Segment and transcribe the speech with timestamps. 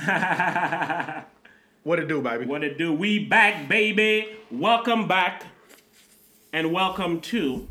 [1.82, 2.44] What it do, baby?
[2.44, 2.92] What it do?
[2.92, 4.28] We back, baby.
[4.50, 5.44] Welcome back.
[6.52, 7.66] And welcome to.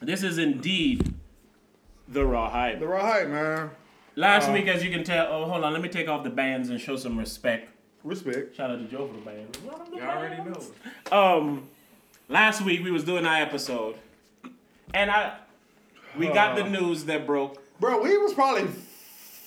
[0.00, 1.12] This is indeed
[2.08, 2.80] the Raw Hype.
[2.80, 3.70] The raw hype, man.
[4.14, 6.70] Last week, as you can tell, oh, hold on, let me take off the bands
[6.70, 7.68] and show some respect.
[8.04, 8.56] Respect.
[8.56, 9.58] Shout out to Joe for the bands.
[9.62, 10.62] Y'all already know.
[11.12, 11.68] Um,
[12.30, 13.96] last week we was doing our episode,
[14.94, 15.36] and I,
[16.16, 17.62] we got the news that broke.
[17.78, 18.66] Bro, we was probably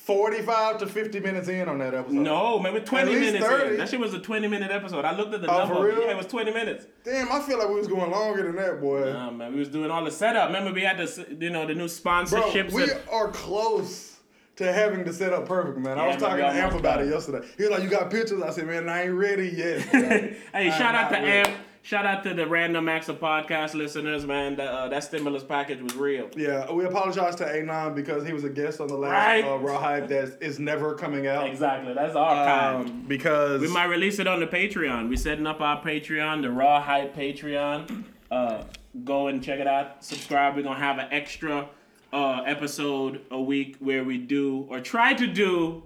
[0.09, 2.15] 45 to 50 minutes in on that episode.
[2.17, 3.45] No, maybe 20 least minutes.
[3.45, 3.69] 30.
[3.69, 3.77] in.
[3.77, 5.05] That shit was a 20 minute episode.
[5.05, 5.75] I looked at the Oh, number.
[5.75, 6.01] for real?
[6.01, 6.87] Yeah, it was 20 minutes.
[7.03, 9.13] Damn, I feel like we was going longer than that, boy.
[9.13, 10.47] Nah, man, we was doing all the setup.
[10.47, 12.71] Remember, we had the, you know, the new sponsorships.
[12.71, 14.17] Bro, we and- are close
[14.55, 15.99] to having the setup perfect, man.
[15.99, 17.47] I was man, talking to Amp about it yesterday.
[17.55, 20.71] He was like, "You got pictures?" I said, "Man, I ain't ready yet." hey, I'm
[20.71, 21.49] shout out to ready.
[21.49, 21.57] Amp.
[21.81, 24.57] Shout out to the Random Acts of Podcast listeners, man.
[24.57, 26.29] That, uh, that stimulus package was real.
[26.35, 29.43] Yeah, we apologize to A9 because he was a guest on the last Right.
[29.45, 31.47] uh, Raw Hype that is never coming out.
[31.47, 31.93] Exactly.
[31.93, 32.75] That's our.
[32.81, 35.09] Um, because We might release it on the Patreon.
[35.09, 38.03] We're setting up our Patreon, the Raw Hype Patreon.
[38.29, 38.63] Uh,
[39.05, 40.03] go and check it out.
[40.03, 40.55] Subscribe.
[40.55, 41.69] We're gonna have an extra
[42.11, 45.83] uh, episode a week where we do or try to do.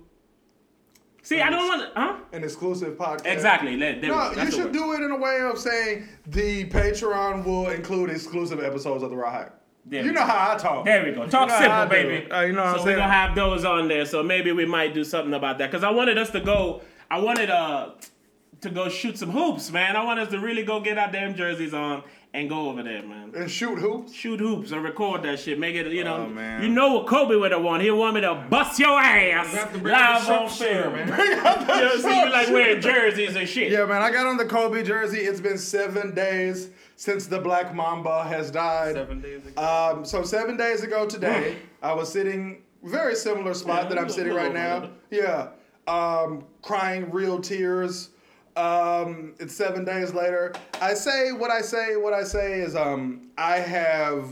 [1.23, 1.99] See, I don't want to.
[1.99, 2.17] Huh?
[2.33, 3.25] an exclusive podcast.
[3.25, 3.77] Exactly.
[3.77, 7.69] There we No, you should do it in a way of saying the Patreon will
[7.69, 9.59] include exclusive episodes of the Raw Hype.
[9.85, 10.27] There you know go.
[10.27, 10.85] how I talk.
[10.85, 11.27] There we go.
[11.27, 12.31] Talk You know simple, baby.
[12.31, 12.97] Uh, you know what I'm so saying?
[12.97, 14.05] we're gonna have those on there.
[14.05, 15.71] So maybe we might do something about that.
[15.71, 16.81] Cause I wanted us to go.
[17.09, 17.91] I wanted uh
[18.63, 19.95] to go shoot some hoops, man.
[19.95, 23.03] I want us to really go get our damn jerseys on and go over there,
[23.03, 23.31] man.
[23.35, 24.11] And shoot hoops.
[24.13, 25.59] Shoot hoops and record that shit.
[25.59, 26.63] Make it, you know, Oh, man.
[26.63, 27.83] you know what Kobe would have wanted.
[27.83, 30.93] He want me to bust your ass You have to bring live on sharpshooter, film.
[30.93, 31.07] man.
[31.73, 33.71] You know, see you like wearing jerseys and shit.
[33.71, 35.19] Yeah, man, I got on the Kobe jersey.
[35.19, 38.95] It's been seven days since the Black Mamba has died.
[38.95, 39.61] Seven days ago.
[39.97, 44.09] Um, so seven days ago today, I was sitting very similar spot Yeah, that I'm
[44.09, 44.89] sitting right now.
[45.11, 45.49] Yeah,
[45.87, 48.09] um, crying real tears.
[48.55, 50.53] Um, it's seven days later.
[50.81, 51.95] I say what I say.
[51.95, 54.29] What I say is, um, I have,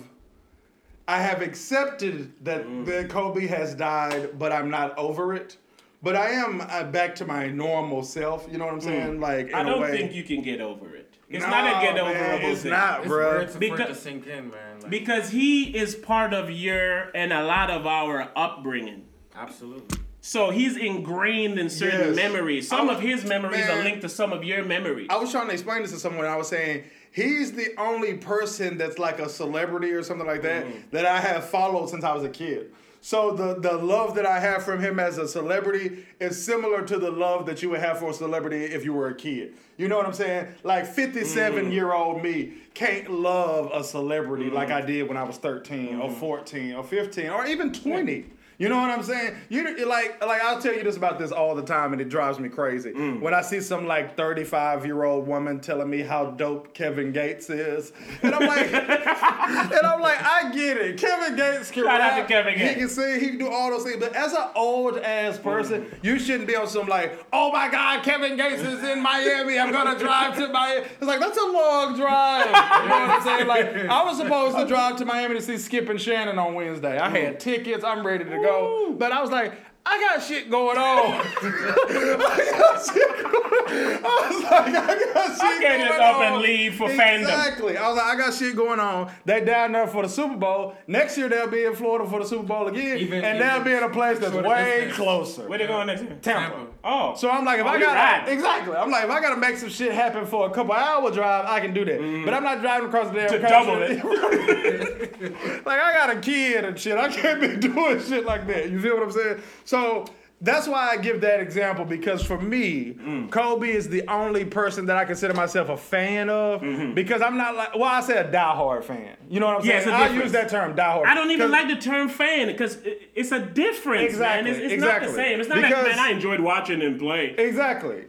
[1.08, 2.86] I have accepted that Mm.
[2.86, 5.58] that Kobe has died, but I'm not over it.
[6.04, 8.48] But I am uh, back to my normal self.
[8.52, 9.20] You know what I'm saying?
[9.20, 9.56] Like in Mm.
[9.56, 9.92] I a don't way.
[9.92, 11.14] think you can get over it.
[11.30, 12.04] It's No, not a get man,
[12.42, 12.72] overable It's thing.
[12.72, 13.38] not, it's bro.
[13.38, 14.82] weird to, it to sink in, man.
[14.82, 19.06] Like, Because he is part of your and a lot of our upbringing.
[19.36, 19.98] absolutely.
[20.24, 22.16] So he's ingrained in certain Yes.
[22.16, 22.68] memories.
[22.68, 25.08] Some I of his memories are linked to some of your memories.
[25.10, 26.26] I was trying to explain this to someone.
[26.26, 30.66] I was saying he's the only person that's like a celebrity or something like that
[30.68, 30.72] Mm.
[30.92, 32.72] that I have followed since I was a kid.
[33.04, 37.00] So the the love that I have from him as a celebrity is similar to
[37.00, 39.54] the love that you would have for a celebrity if you were a kid.
[39.76, 40.50] You know what I'm saying?
[40.64, 41.74] Like 57 Mm.
[41.74, 44.76] year old me can't love a celebrity like Mm.
[44.76, 48.26] I did when I was 13 or 14 or 15 or even 20.
[48.62, 49.38] You know what I'm saying?
[49.50, 52.38] You like like I'll tell you this about this all the time, and it drives
[52.38, 52.92] me crazy.
[52.92, 53.20] Mm.
[53.20, 57.50] When I see some like 35 year old woman telling me how dope Kevin Gates
[57.50, 61.00] is, and I'm like, and I'm like, I get it.
[61.00, 63.20] Kevin Gates can Shout out rap, to Kevin He can sing.
[63.20, 63.98] He can do all those things.
[63.98, 68.04] But as an old ass person, you shouldn't be on some like, oh my God,
[68.04, 69.58] Kevin Gates is in Miami.
[69.58, 70.86] I'm gonna drive to Miami.
[70.86, 72.46] It's like that's a long drive.
[72.46, 73.48] You know what I'm saying?
[73.48, 77.00] Like I was supposed to drive to Miami to see Skip and Shannon on Wednesday.
[77.00, 77.84] I had tickets.
[77.84, 78.51] I'm ready to go.
[78.98, 79.54] But I was like.
[79.84, 81.26] I got shit going on.
[81.42, 86.16] I got shit going I was like, I got shit I can't going just up
[86.18, 86.24] on.
[86.24, 87.22] and leave for fandom.
[87.22, 87.78] Exactly.
[87.78, 89.12] I was like, I got shit going on.
[89.26, 90.76] They down there for the Super Bowl.
[90.88, 93.64] Next year they'll be in Florida for the Super Bowl again, Even- and even they'll
[93.64, 94.96] be in a place that's way distance.
[94.96, 95.48] closer.
[95.48, 96.18] Where they going next year?
[96.22, 96.56] Tampa.
[96.58, 96.68] Tampa.
[96.84, 97.16] Oh.
[97.16, 98.34] So I'm like, if Oh, I got riding.
[98.36, 101.46] exactly, I'm like, if I gotta make some shit happen for a couple hour drive,
[101.46, 102.00] I can do that.
[102.00, 102.26] Mm-hmm.
[102.26, 103.50] But I'm not driving across the damn To country.
[103.50, 105.66] double it.
[105.66, 106.98] like I got a kid and shit.
[106.98, 108.70] I can't be doing shit like that.
[108.70, 109.42] You feel what I'm saying?
[109.72, 110.06] So
[110.42, 113.32] that's why I give that example because for me, Mm.
[113.32, 116.62] Kobe is the only person that I consider myself a fan of
[116.94, 119.16] because I'm not like well, I say a diehard fan.
[119.30, 119.70] You know what I'm Mm-hmm.
[119.70, 119.96] Yeah, saying?
[119.96, 121.06] I use that term diehard.
[121.06, 122.78] I don't even like the term fan because
[123.16, 124.52] it's a difference, Exactly, man.
[124.52, 125.08] It's, it's exactly.
[125.08, 125.40] not the same.
[125.40, 127.34] It's not Because- like, man, I enjoyed watching him play.
[127.38, 128.06] Exactly.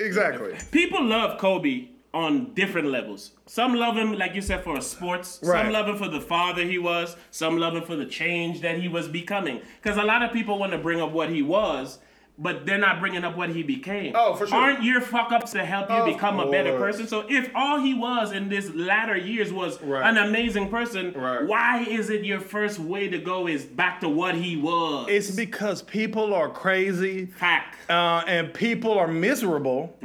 [0.00, 0.54] Exactly.
[0.72, 3.32] People love Kobe on different levels.
[3.46, 5.40] Some love him, like you said, for sports.
[5.42, 5.64] Right.
[5.64, 7.16] Some love him for the father he was.
[7.30, 9.60] Some love him for the change that he was becoming.
[9.82, 11.98] Because a lot of people want to bring up what he was,
[12.38, 14.12] but they're not bringing up what he became.
[14.16, 14.56] Oh, for sure.
[14.56, 16.96] Aren't your fuck ups to help you Of become a better course.
[16.96, 17.08] person?
[17.08, 20.08] So if all he was in this latter years was Right.
[20.08, 21.44] an amazing person, Right.
[21.46, 25.06] why is it your first way to go is back to what he was?
[25.08, 27.26] It's because people are crazy.
[27.26, 27.76] fact.
[27.90, 29.96] uh, and people are miserable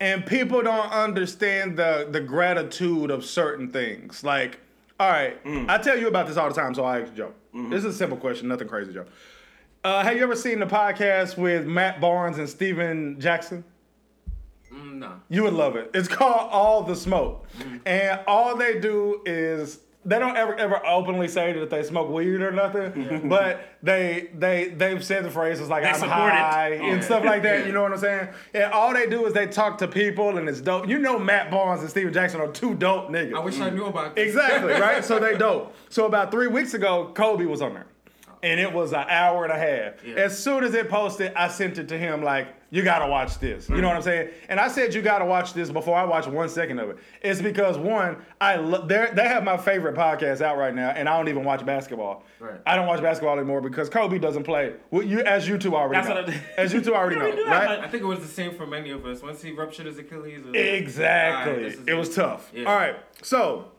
[0.00, 4.58] and people don't understand the the gratitude of certain things like
[5.00, 5.38] all right
[5.68, 7.32] i tell you about this all the time so i ask joe
[7.70, 9.04] this is a simple question nothing crazy joe
[9.84, 13.62] Uh, have you ever seen the podcast with Matt Barnes and Stephen Jackson?
[14.72, 15.12] Mm, nah.
[15.28, 15.90] You would love it.
[15.92, 17.46] It's called All the Smoke.
[17.84, 22.40] And all they do is they don't ever ever openly say that they smoke weed
[22.40, 26.38] or nothing, but they they they've said the phrases like I'm support it.
[26.38, 27.54] high and oh, stuff like that.
[27.64, 28.28] You know what I'm saying?
[28.52, 30.86] And all they do is they talk to people and it's dope.
[30.88, 33.34] You know Matt Barnes and Stephen Jackson are two dope niggas.
[33.34, 34.28] I wish I knew about this.
[34.28, 35.04] Exactly, right?
[35.04, 35.74] So they dope.
[35.88, 37.86] So about three weeks ago, Kobe was on there.
[38.44, 40.04] And it was an hour and a half.
[40.04, 40.16] Yeah.
[40.16, 43.68] As soon as it posted, I sent it to him like, you gotta watch this.
[43.70, 43.90] You know mm.
[43.90, 44.30] what I'm saying?
[44.48, 46.98] And I said you gotta watch this before I watched one second of it.
[47.22, 51.08] It's because one, I lo- they're- they have my favorite podcast out right now, and
[51.08, 52.24] I don't even watch basketball.
[52.40, 52.60] Right.
[52.66, 54.74] I don't watch basketball anymore because Kobe doesn't play.
[54.90, 56.22] Well, you, as you two already That's know.
[56.22, 57.78] what I- as you two already know, right?
[57.78, 59.22] I think it was the same for many of us.
[59.22, 60.42] Once he ruptured his Achilles.
[60.42, 61.62] Was Exactly.
[61.62, 62.50] This is it was tough.
[62.52, 62.64] Yeah.
[62.64, 62.96] All right.
[63.22, 63.70] So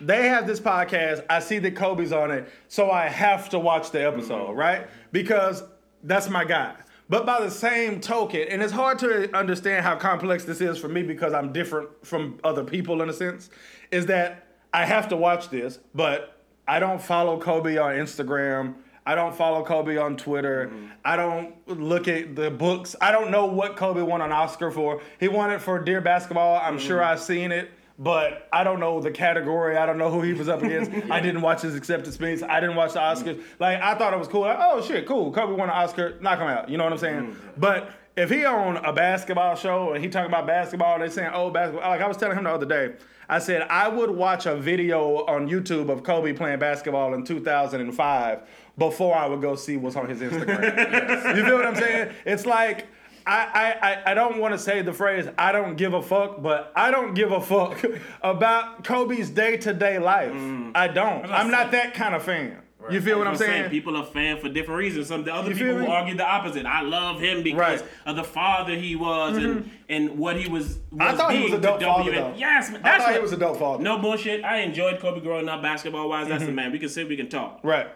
[0.00, 1.24] they have this podcast.
[1.28, 4.58] I see that Kobe's on it, so I have to watch the episode, mm-hmm.
[4.58, 4.88] right?
[5.12, 5.62] Because
[6.02, 6.74] that's my guy.
[7.08, 10.88] But by the same token, and it's hard to understand how complex this is for
[10.88, 13.48] me because I'm different from other people in a sense,
[13.90, 18.74] is that I have to watch this, but I don't follow Kobe on Instagram.
[19.06, 20.66] I don't follow Kobe on Twitter.
[20.66, 20.86] Mm-hmm.
[21.02, 22.94] I don't look at the books.
[23.00, 25.00] I don't know what Kobe won an Oscar for.
[25.18, 26.60] He won it for Dear Basketball.
[26.62, 27.12] I'm sure mm-hmm.
[27.12, 29.76] I've seen it, but I don't know the category.
[29.76, 30.92] I don't know who he was up against.
[31.10, 32.42] I didn't watch his acceptance speech.
[32.42, 33.42] I didn't watch the Oscars.
[33.58, 34.42] Like I thought it was cool.
[34.42, 35.32] Like, oh shit, cool.
[35.32, 36.18] Kobe won an Oscar.
[36.20, 36.68] Knock him out.
[36.68, 37.22] You know what I'm saying?
[37.22, 37.60] Mm-hmm.
[37.60, 41.30] But if he on a basketball show and he talking about basketball, and they saying
[41.34, 41.90] oh basketball.
[41.90, 42.94] Like I was telling him the other day.
[43.28, 48.40] I said I would watch a video on YouTube of Kobe playing basketball in 2005
[48.78, 51.36] before I would go see what's on his Instagram.
[51.36, 52.14] You feel what I'm saying?
[52.24, 52.86] It's like
[53.28, 56.72] I, I, I- don't want to say the phrase I don't give a fuck, but
[56.74, 57.84] I don't give a fuck
[58.22, 60.32] about Kobe's day to day life.
[60.74, 61.24] I don't.
[61.26, 62.62] I'm not that kind of fan.
[62.90, 63.68] You feel what I'm That's saying?
[63.70, 65.08] People are fan for different reasons.
[65.08, 66.64] Some the other You people who argue the opposite.
[66.64, 67.78] I love him because Right.
[67.80, 68.08] Mm-hmm.
[68.08, 70.78] of the father he was and and what he was.
[70.90, 72.34] was I thought he was being a dope father, though.
[72.34, 73.82] Yes, man, I that's thought he was a dope father.
[73.82, 74.42] No bullshit.
[74.42, 76.28] I enjoyed Kobe growing up basketball wise.
[76.28, 76.72] That's the man.
[76.72, 77.06] We can sit.
[77.08, 77.60] We can talk.
[77.62, 77.88] Right.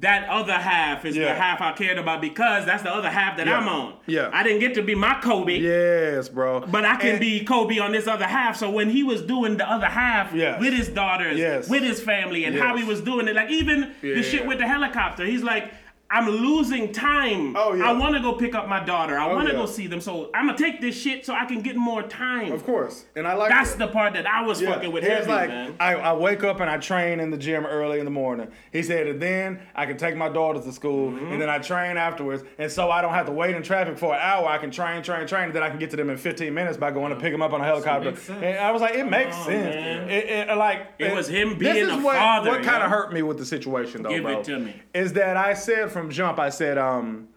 [0.00, 1.26] That other half is Yeah.
[1.26, 3.58] the half I cared about because that's the other half that Yeah.
[3.58, 3.94] I'm on.
[4.06, 4.28] Yeah.
[4.32, 5.56] I didn't get to be my Kobe.
[5.58, 6.60] Yes, bro.
[6.60, 8.56] But I can And- be Kobe on this other half.
[8.56, 10.60] So when he was doing the other half Yes.
[10.60, 11.68] with his daughters, Yes.
[11.70, 14.14] with his family, and how he was doing it, like even Yeah.
[14.16, 15.72] the shit with the helicopter, he's like,
[16.14, 17.56] I'm losing time.
[17.56, 17.88] Oh, yeah.
[17.90, 19.18] I want to go pick up my daughter.
[19.18, 19.58] I Oh, want to yeah.
[19.60, 20.00] go see them.
[20.00, 22.52] So I'm gonna take this shit so I can get more time.
[22.52, 23.04] Of course.
[23.16, 23.78] And I like That's that.
[23.78, 24.72] the part that I was Yeah.
[24.74, 25.74] fucking with He was heavy, like, man.
[25.80, 28.48] I, I wake up and I train in the gym early in the morning.
[28.72, 31.32] He said, and then I can take my daughters to school, Mm-hmm.
[31.32, 32.44] and then I train afterwards.
[32.58, 34.46] And so I don't have to wait in traffic for an hour.
[34.46, 36.76] I can train, train, train, and then I can get to them in 15 minutes
[36.76, 38.14] by going to pick them up on a helicopter.
[38.32, 39.74] And I was like, it makes on, sense.
[40.10, 42.88] It, it- like It was him this being is a what, father, What kind of
[42.90, 44.80] hurt me with the situation, though, Give bro, it to me.
[44.94, 47.28] is that I said from jump, I said, um,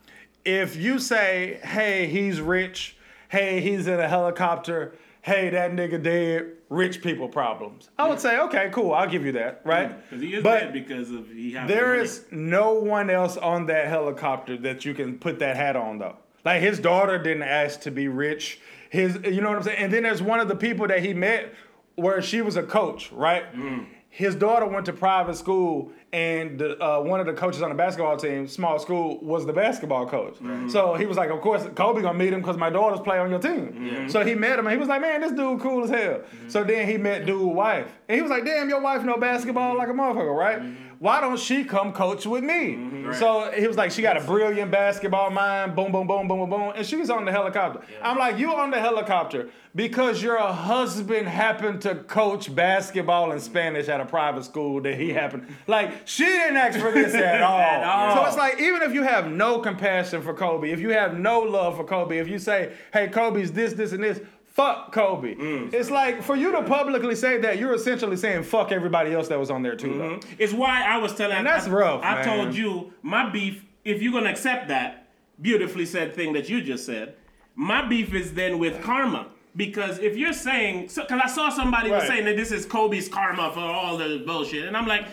[0.45, 2.95] if you say, hey, he's rich,
[3.29, 7.89] hey, he's in a helicopter, hey, that nigga dead, rich people problems.
[7.97, 10.01] I would say, okay, cool, I'll give you that, right?
[10.09, 12.01] Because he is but dead because of he has there money.
[12.01, 16.15] is no one else on that helicopter that you can put that hat on though.
[16.45, 18.61] Like his daughter didn't ask to be rich.
[18.89, 19.77] His, you know what I'm saying?
[19.79, 21.53] And then there's one of the people that he met
[21.95, 23.53] where she was a coach, right?
[23.53, 23.87] Mm.
[24.09, 28.18] His daughter went to private school, and uh, one of the coaches on the basketball
[28.18, 30.36] team, small school, was the basketball coach.
[30.36, 30.69] Mm-hmm.
[30.69, 33.30] So he was like, "Of course, Kobe gonna meet him because my daughters play on
[33.30, 35.90] your team." So he met him, and he was like, "Man, this dude cool as
[35.90, 36.49] hell." Mm-hmm.
[36.49, 39.78] So then he met dude wife, and he was like, "Damn, your wife know basketball
[39.78, 40.61] like a motherfucker, right?
[40.99, 43.13] Why don't she come coach with me?" Mm-hmm.
[43.13, 45.75] So he was like, "She got a brilliant basketball mind.
[45.75, 47.81] Boom, boom, boom, boom, boom, boom." And she was on the helicopter.
[48.01, 53.87] I'm like, "You on the helicopter because your husband happened to coach basketball in Spanish
[53.87, 55.18] at a private school that he mm-hmm.
[55.18, 57.59] happened like she didn't ask for this at all.
[57.59, 58.16] At all.
[58.16, 61.42] So it's like even if you have no compassion for Kobe, if you have no
[61.42, 64.19] love for Kobe, if you say, "Hey, Kobe's this, this, and this,"
[64.57, 65.35] fuck Kobe.
[65.35, 65.73] Mm.
[65.73, 69.40] It's like for you to publicly say that, you're essentially saying fuck everybody else that
[69.40, 69.97] was on there too.
[69.97, 70.19] though.
[70.40, 71.37] It's why I was telling.
[71.37, 72.26] And that's I, rough, I man.
[72.26, 73.64] told you my beef.
[73.85, 75.07] If you're gonna accept that
[75.42, 77.16] beautifully said thing that you just said,
[77.56, 79.28] my beef is then with karma.
[79.56, 83.52] Because if you're saying, because I saw somebody was saying that this is Kobe's karma
[83.54, 85.07] for all the bullshit, and I'm like,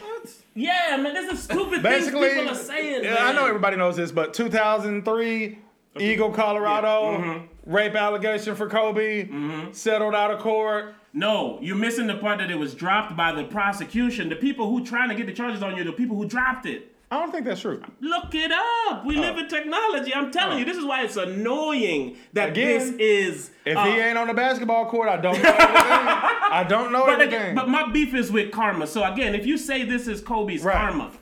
[0.54, 3.04] yeah, man, this is stupid Basically, things people are saying.
[3.04, 3.22] yeah, man.
[3.22, 5.58] I know everybody knows this, but 2003,
[5.98, 7.46] Eagle, Colorado, Mm-hmm.
[7.66, 9.28] Rape allegation for Kobe,
[9.72, 10.94] settled out of court.
[11.12, 14.28] No, you're missing the part that it was dropped by the prosecution.
[14.28, 16.90] The people who trying to get the charges on you, the people who dropped it.
[17.10, 17.80] I don't think that's true.
[18.00, 19.04] Look it up.
[19.06, 20.12] We live in technology.
[20.12, 20.58] I'm telling Oh.
[20.58, 23.50] you, this is why it's annoying that Again, this is.
[23.64, 25.50] If uh, he ain't on the basketball court, I don't know.
[25.54, 27.34] I don't know but, everything.
[27.40, 28.88] again, but my beef is with karma.
[28.88, 30.74] So again, if you say this is Kobe's Right.
[30.76, 31.12] karma,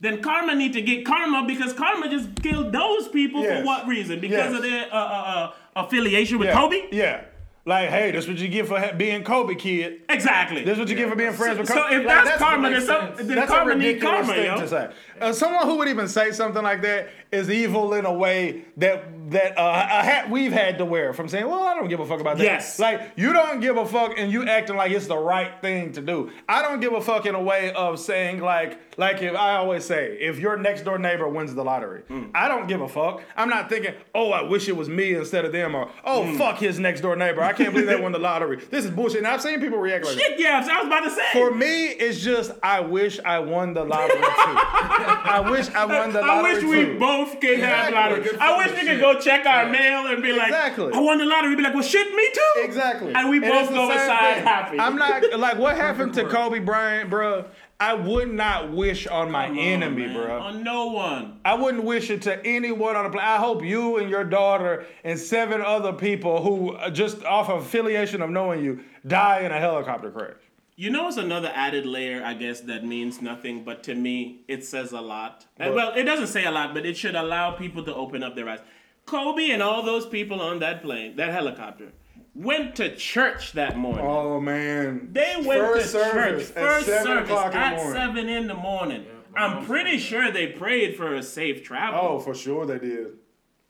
[0.00, 3.60] then Karma need to get karma because Karma just killed those people Yes.
[3.60, 4.20] for what reason?
[4.20, 4.54] Because Yes.
[4.54, 6.54] of their uh, uh, uh, affiliation with yeah.
[6.54, 6.88] Kobe?
[6.90, 7.20] Yeah.
[7.66, 10.02] Like, hey, that's what you get for ha- being Kobe, kid.
[10.08, 10.62] Exactly.
[10.62, 11.80] That's what you get for being friends with Kobe.
[11.80, 14.44] so if Like, that's, karma, then, some, then That's karma a need ridiculous karma, thing
[14.44, 14.56] yo.
[14.60, 14.90] to say.
[15.20, 19.04] Uh, someone who would even say something like that is evil in a way that
[19.30, 22.06] that uh, a hat we've had to wear from saying, "Well, I don't give a
[22.06, 22.78] fuck about that." Yes.
[22.78, 26.00] like you don't give a fuck, and you acting like it's the right thing to
[26.00, 26.30] do.
[26.48, 29.84] I don't give a fuck in a way of saying like like if I always
[29.84, 32.30] say, if your next door neighbor wins the lottery, Mm.
[32.34, 33.22] I don't give a fuck.
[33.36, 36.38] I'm not thinking, "Oh, I wish it was me instead of them," or "Oh, Mm.
[36.38, 37.42] fuck his next door neighbor.
[37.42, 39.18] I can't believe they won the lottery." This is bullshit.
[39.18, 40.20] And I've seen people react like that.
[40.22, 41.22] Shit, yeah, I was about to say.
[41.32, 44.22] For me, it's just I wish I won the lottery too.
[44.26, 46.98] I wish I won the I lottery I wish we too.
[46.98, 47.94] both could have Exactly.
[47.94, 48.22] lottery.
[48.24, 49.00] Good I wish we could shit.
[49.00, 49.70] go check our Yeah.
[49.72, 50.92] mail and be like, Exactly.
[50.92, 51.50] I won the lottery.
[51.50, 52.62] We'd Be like, well, shit, me too.
[52.64, 53.12] Exactly.
[53.14, 54.78] And we both go inside happy.
[54.78, 56.24] I'm not like what happened to.
[56.28, 57.44] Kobe Bryant, bruh.
[57.78, 60.16] I would not wish on my on, enemy, man.
[60.16, 60.40] bruh.
[60.40, 61.40] On no one.
[61.44, 63.28] I wouldn't wish it to anyone on the planet.
[63.28, 67.62] I hope you and your daughter and seven other people who uh, just off of
[67.62, 70.36] affiliation of knowing you die in a helicopter crash.
[70.78, 74.62] You know, it's another added layer, I guess, that means nothing, but to me, it
[74.64, 75.46] says a lot.
[75.58, 75.76] And, What?
[75.76, 78.48] well, it doesn't say a lot, but it should allow people to open up their
[78.48, 78.60] eyes.
[79.06, 81.92] Kobe and all those people on that plane, that helicopter,
[82.36, 84.04] went to church that morning.
[84.06, 85.08] Oh man.
[85.12, 87.92] They went First to church service at first 7 service o'clock in at morning.
[87.92, 89.06] seven in the morning.
[89.36, 92.00] I'm pretty sure they prayed for a safe travel.
[92.02, 93.08] Oh, for sure they did.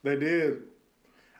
[0.03, 0.63] They did.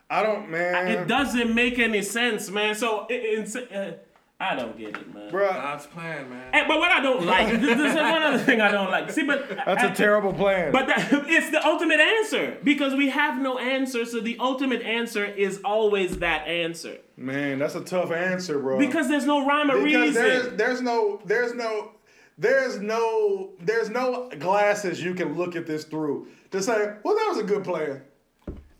[0.09, 0.87] I don't, man.
[0.87, 2.75] It doesn't make any sense, man.
[2.75, 3.97] So it, it's, uh,
[4.39, 5.31] I don't get it, man.
[5.31, 6.49] Bro, God's plan, man.
[6.53, 9.09] And- but what I don't like, this, this is one other thing I don't like.
[9.11, 10.71] See, but that's a I- terrible plan.
[10.71, 14.05] But that, it's the ultimate answer because we have no answer.
[14.05, 18.77] So the ultimate answer is always that answer Man, that's a tough answer, bro.
[18.77, 20.57] because there's no rhyme or because there's reason.
[20.57, 21.91] there's no there's no
[22.37, 27.25] there's no there's no glasses you can look at this through to say, well, that
[27.29, 28.03] was a good plan.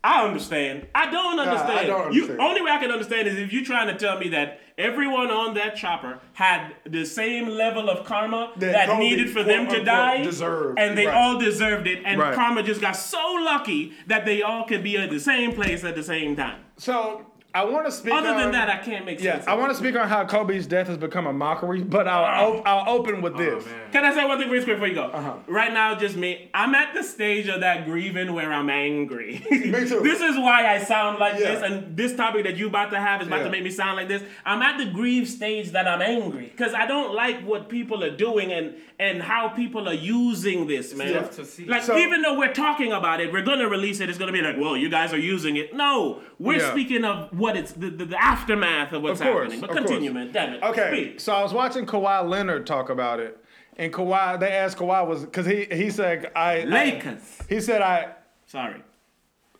[0.04, 0.86] I understand.
[0.94, 1.78] I don't understand.
[1.80, 2.40] I don't You understand.
[2.48, 5.54] only way I can understand is if you're trying to tell me that everyone on
[5.54, 9.84] that chopper had the same level of karma That that, needed for quote, them to
[9.84, 10.78] die, deserved.
[10.78, 11.14] and they Right.
[11.16, 12.34] all deserved it, and Right.
[12.34, 15.96] karma just got so lucky that they all could be at the same place at
[15.96, 16.60] the same time.
[16.76, 17.26] So
[17.58, 18.12] I want to speak.
[18.14, 19.48] Other on, than that, I can't make yeah, sense.
[19.48, 22.62] I want to speak on how Kobe's death has become a mockery, but I'll op-
[22.66, 23.64] I'll open with this.
[23.66, 23.74] man.
[23.92, 25.04] Can I say one thing real quick before you go?
[25.06, 25.34] Uh-huh.
[25.48, 26.50] Right now, just me.
[26.54, 29.44] I'm at the stage of that grieving where I'm angry.
[29.50, 30.00] Me too.
[30.00, 31.54] this is why I sound like Yeah.
[31.54, 33.44] this, and this topic that you about to have is about Yeah.
[33.44, 34.22] to make me sound like this.
[34.46, 38.16] I'm at the grieve stage that I'm angry because I don't like what people are
[38.16, 41.12] doing and and how people are using this, man.
[41.14, 41.64] tough to see.
[41.64, 44.08] Like So- even though we're talking about it, we're gonna release it.
[44.08, 45.72] It's gonna be like, well, you guys are using it.
[45.74, 46.70] No, we're Yeah.
[46.72, 49.60] speaking of what it's the, the, the aftermath of what's Of course, happening.
[49.60, 50.24] But continue, course.
[50.24, 50.32] man.
[50.32, 50.62] Damn it.
[50.62, 51.20] Okay, Speak.
[51.20, 53.42] so I was watching Kawhi Leonard talk about it,
[53.76, 57.38] and Kawhi they asked Kawhi was because he he said I Lakers.
[57.48, 58.12] he said I
[58.46, 58.82] Sorry.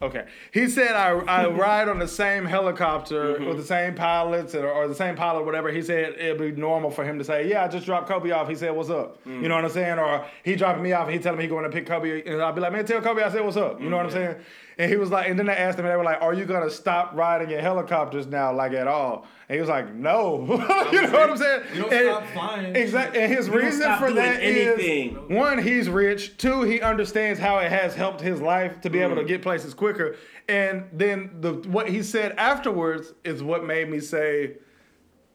[0.00, 0.26] Okay.
[0.54, 3.46] He said I, I ride on the same helicopter Mm-hmm.
[3.46, 5.72] with the same pilots or, or the same pilot, whatever.
[5.72, 8.48] He said it'd be normal for him to say, Yeah, I just dropped Kobe off.
[8.48, 9.22] He said, What's up?
[9.24, 9.42] Mm.
[9.42, 9.98] You know what I'm saying?
[9.98, 12.22] Or he dropping me off and he telling me he going to pick Kobe.
[12.24, 13.80] And I'll be like, Man, tell Kobe I said, What's up?
[13.82, 14.36] You know what I'm saying?
[14.78, 16.44] And he was like, and then they asked him, and they were like, Are you
[16.44, 19.26] going to stop riding in helicopters now, like at all?
[19.48, 20.42] And he was like, No.
[20.92, 21.62] you know what I'm saying?
[21.74, 22.76] You don't And- stop flying.
[22.76, 23.20] Exactly.
[23.20, 25.36] And his don't reason for that is anything.
[25.36, 26.36] one, he's rich.
[26.36, 29.28] Two, he understands how it has helped his life to be able to mm.
[29.28, 30.16] get places quicker.
[30.48, 34.58] And then the what he said afterwards is what made me say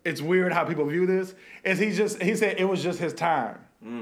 [0.06, 1.36] it's weird how people view this.
[1.64, 3.58] Is he just he said it was just his time.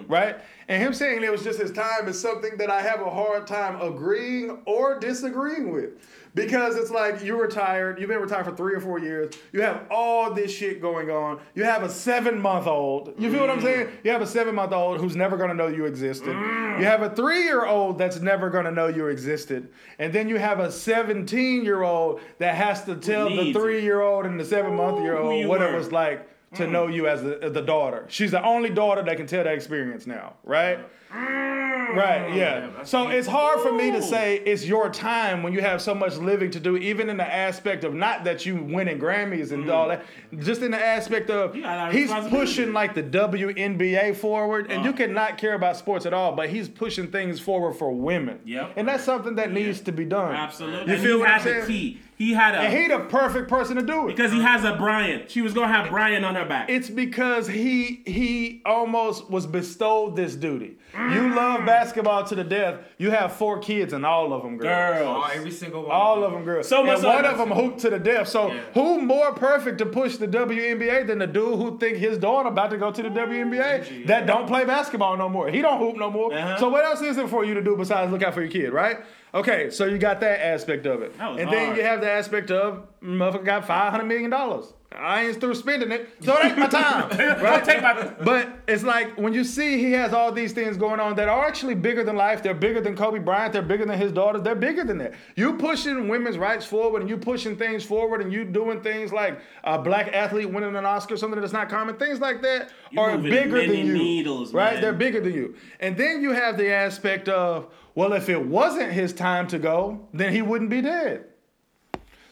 [0.08, 0.38] Right?
[0.68, 3.48] And him saying it was just his time is something that I have a hard
[3.48, 5.92] time agreeing or disagreeing with.
[6.34, 9.86] Because it's like you're retired, you've been retired for three or four years, you have
[9.92, 13.60] all this shit going on, you have a seven month old, you feel what I'm
[13.60, 13.90] saying?
[14.06, 16.34] You have a seven month old who's never gonna know you existed.
[16.80, 19.74] You have a three year old that's never gonna know you existed.
[20.00, 24.00] And then you have a 17 year old that has to tell the three year
[24.00, 26.94] old and the seven month year old what it was like to know mm.
[26.94, 28.06] you as the, the daughter.
[28.10, 30.80] She's the only daughter that can tell that experience now, right?
[31.14, 32.70] Right, oh, yeah.
[32.76, 35.94] that's So it's hard for me to say it's your time when you have so
[35.94, 39.70] much living to do, even in the aspect of not that you winning Grammys and
[39.70, 40.00] all mm.
[40.32, 43.04] that, just in the aspect of You got a lot of he's pushing like the
[43.04, 44.98] WNBA forward, and you uh-huh.
[44.98, 48.40] cannot care about sports at all, but he's pushing things forward for women.
[48.46, 48.74] Yep.
[48.76, 50.34] And that's something that needs to be done.
[50.34, 50.88] Absolutely.
[50.88, 51.68] You and feel he what I'm had saying?
[51.68, 52.00] key.
[52.22, 54.16] He had a And he the perfect person to do it.
[54.16, 55.32] because he has a Bryant.
[55.32, 56.70] She was gonna have Bryant on her back.
[56.70, 60.78] It's because he he almost was bestowed this duty.
[60.94, 62.80] You love basketball to the death.
[62.98, 65.00] You have four kids and all of them girls.
[65.00, 65.24] Girls.
[65.26, 65.92] Oh, every single one.
[65.92, 66.68] All of them girls.
[66.68, 68.28] So much and so one that- of them hooped to the death.
[68.28, 68.60] So Yeah.
[68.74, 72.72] who more perfect to push the WNBA than the dude who think his daughter about
[72.72, 75.48] to go to the WNBA that don't play basketball no more?
[75.50, 76.34] He don't hoop no more.
[76.34, 76.58] Uh-huh.
[76.58, 78.74] So what else is it for you to do besides look out for your kid,
[78.74, 78.98] right?
[79.34, 82.12] Okay, so you got that aspect of it, That was and then you have the
[82.12, 84.74] aspect of motherfucker got five hundred million dollars.
[84.94, 87.10] I ain't through spending it, so it ain't my time.
[87.42, 87.64] Right?
[87.64, 88.14] Take my.
[88.24, 91.46] But it's like when you see he has all these things going on that are
[91.46, 92.44] actually bigger than life.
[92.44, 93.54] They're bigger than Kobe Bryant.
[93.54, 94.42] They're bigger than his daughters.
[94.42, 95.14] They're bigger than that.
[95.36, 99.40] You pushing women's rights forward and you pushing things forward and you doing things like
[99.64, 101.96] a black athlete winning an Oscar, something that's not common.
[101.96, 103.94] Things like that You are bigger than you.
[103.94, 104.74] needles, right?
[104.74, 104.82] man.
[104.82, 105.56] They're bigger than you.
[105.80, 110.08] And then you have the aspect of well, if it wasn't his time to go,
[110.14, 111.26] then he wouldn't be dead.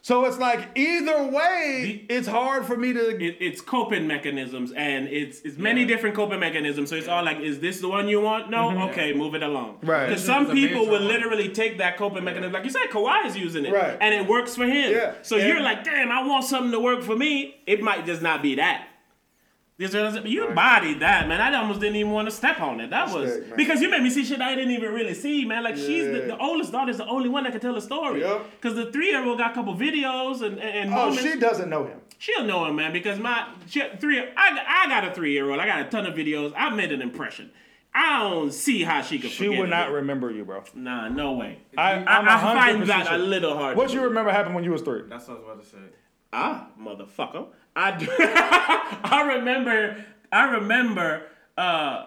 [0.01, 4.71] So it's like either way, The- it's hard for me to It, it's coping mechanisms
[4.71, 6.89] and it's it's many different coping mechanisms.
[6.89, 8.49] So it's all like, is this the one you want?
[8.49, 9.75] No, okay, move it along.
[9.77, 9.89] Mm-hmm.
[9.89, 10.07] Right.
[10.07, 11.07] Because some people will one.
[11.07, 13.97] literally take that coping mechanism, like you said, Kawhi is using it, Right.
[13.99, 14.91] and it works for him.
[14.91, 15.13] Yeah.
[15.21, 17.55] So And- you're like, damn, I want something to work for me.
[17.65, 18.87] It might just not be that.
[19.79, 21.39] This or- You bodied that, man.
[21.39, 22.89] I almost didn't even want to step on it.
[22.89, 23.57] That was Respect, man.
[23.57, 25.63] because you made me see shit I didn't even really see, man.
[25.63, 26.25] Like she's the, Yeah.
[26.27, 28.19] the oldest daughter's the only one that can tell a story.
[28.19, 28.45] Yep.
[28.61, 31.21] Because the three year old got a couple videos and, and, and Oh, moments.
[31.23, 32.01] she doesn't know him.
[32.17, 34.19] She'll know him, man, because my she, three.
[34.19, 35.61] I, I got a three year old.
[35.61, 36.51] I got a ton of videos.
[36.57, 37.49] I made an impression.
[37.95, 39.31] I don't see how she could.
[39.31, 39.93] She forget would not it.
[39.93, 40.61] remember you, bro.
[40.75, 41.59] Nah, no way.
[41.77, 43.77] I, I, I'm I find 100% that a little hard.
[43.77, 45.03] What to you remember happened when you was three?
[45.07, 45.77] That's what I was about to say.
[46.31, 47.47] Ah, motherfucker.
[47.75, 48.07] I do.
[48.19, 50.05] I remember.
[50.31, 51.23] I remember.
[51.57, 52.05] Uh,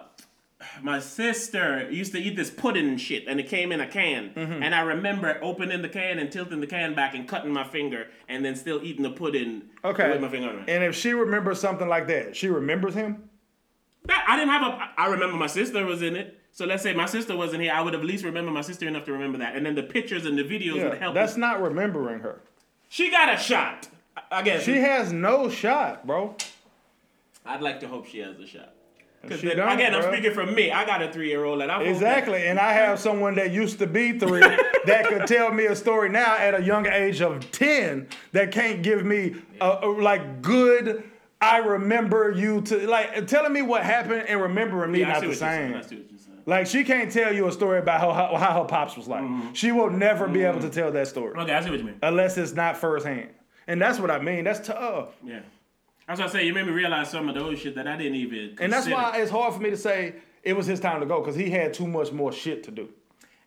[0.81, 4.31] my sister used to eat this pudding and shit, and it came in a can.
[4.33, 4.63] Mm-hmm.
[4.63, 8.07] And I remember opening the can and tilting the can back and cutting my finger,
[8.29, 10.09] and then still eating the pudding Okay.
[10.09, 10.69] with my finger on it.
[10.69, 13.29] And if she remembers something like that, she remembers him.
[14.09, 14.89] I didn't have a.
[14.97, 16.39] I remember my sister was in it.
[16.51, 19.05] So let's say my sister wasn't here, I would at least remember my sister enough
[19.05, 21.15] to remember that, and then the pictures and the videos would help.
[21.15, 21.37] that's us.
[21.37, 22.41] not remembering her.
[22.89, 23.87] She got a shot.
[24.17, 24.63] I- I guess.
[24.63, 26.35] She has no shot, bro.
[27.45, 28.69] I'd like to hope she has a shot.
[29.27, 30.11] 'Cause She then- don't, again, I'm bro.
[30.11, 30.69] speaking from me.
[30.71, 32.45] I got a three year old, and I hope that- Exactly.
[32.47, 34.41] And I have someone that used to be three
[34.85, 38.83] that could tell me a story now at a young age of 10 that can't
[38.83, 41.03] give me a, a, like good,
[41.39, 45.15] I remember you to like telling me what happened and remembering me Yeah, I not
[45.21, 45.69] see the what you're saying.
[45.71, 45.77] same.
[45.77, 46.37] I see what you're saying.
[46.45, 49.21] Like she can't tell you a story about how, how, how her pops was like.
[49.23, 49.53] Mm-hmm.
[49.53, 51.95] She will never be able to tell that story Okay, I see what you mean.
[52.03, 53.29] unless it's not firsthand.
[53.67, 54.43] And that's what I mean.
[54.43, 55.09] That's tough.
[55.23, 55.39] Yeah.
[56.07, 56.45] That's what I say.
[56.45, 58.57] You made me realize some of those shit that I didn't even.
[58.59, 61.21] And that's why it's hard for me to say it was his time to go
[61.21, 62.89] because he had too much more shit to do.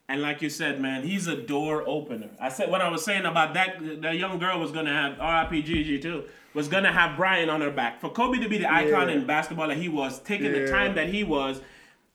[0.08, 2.30] And like you said, man, he's a door opener.
[2.40, 4.02] I said what I was saying about that.
[4.02, 5.62] That young girl was gonna have R.I.P.
[5.62, 6.24] Gigi too.
[6.54, 8.00] Was gonna have Bryant on her back.
[8.00, 9.16] For Kobe to be the icon Yeah.
[9.16, 11.60] in basketball that he was, taking the time that he was.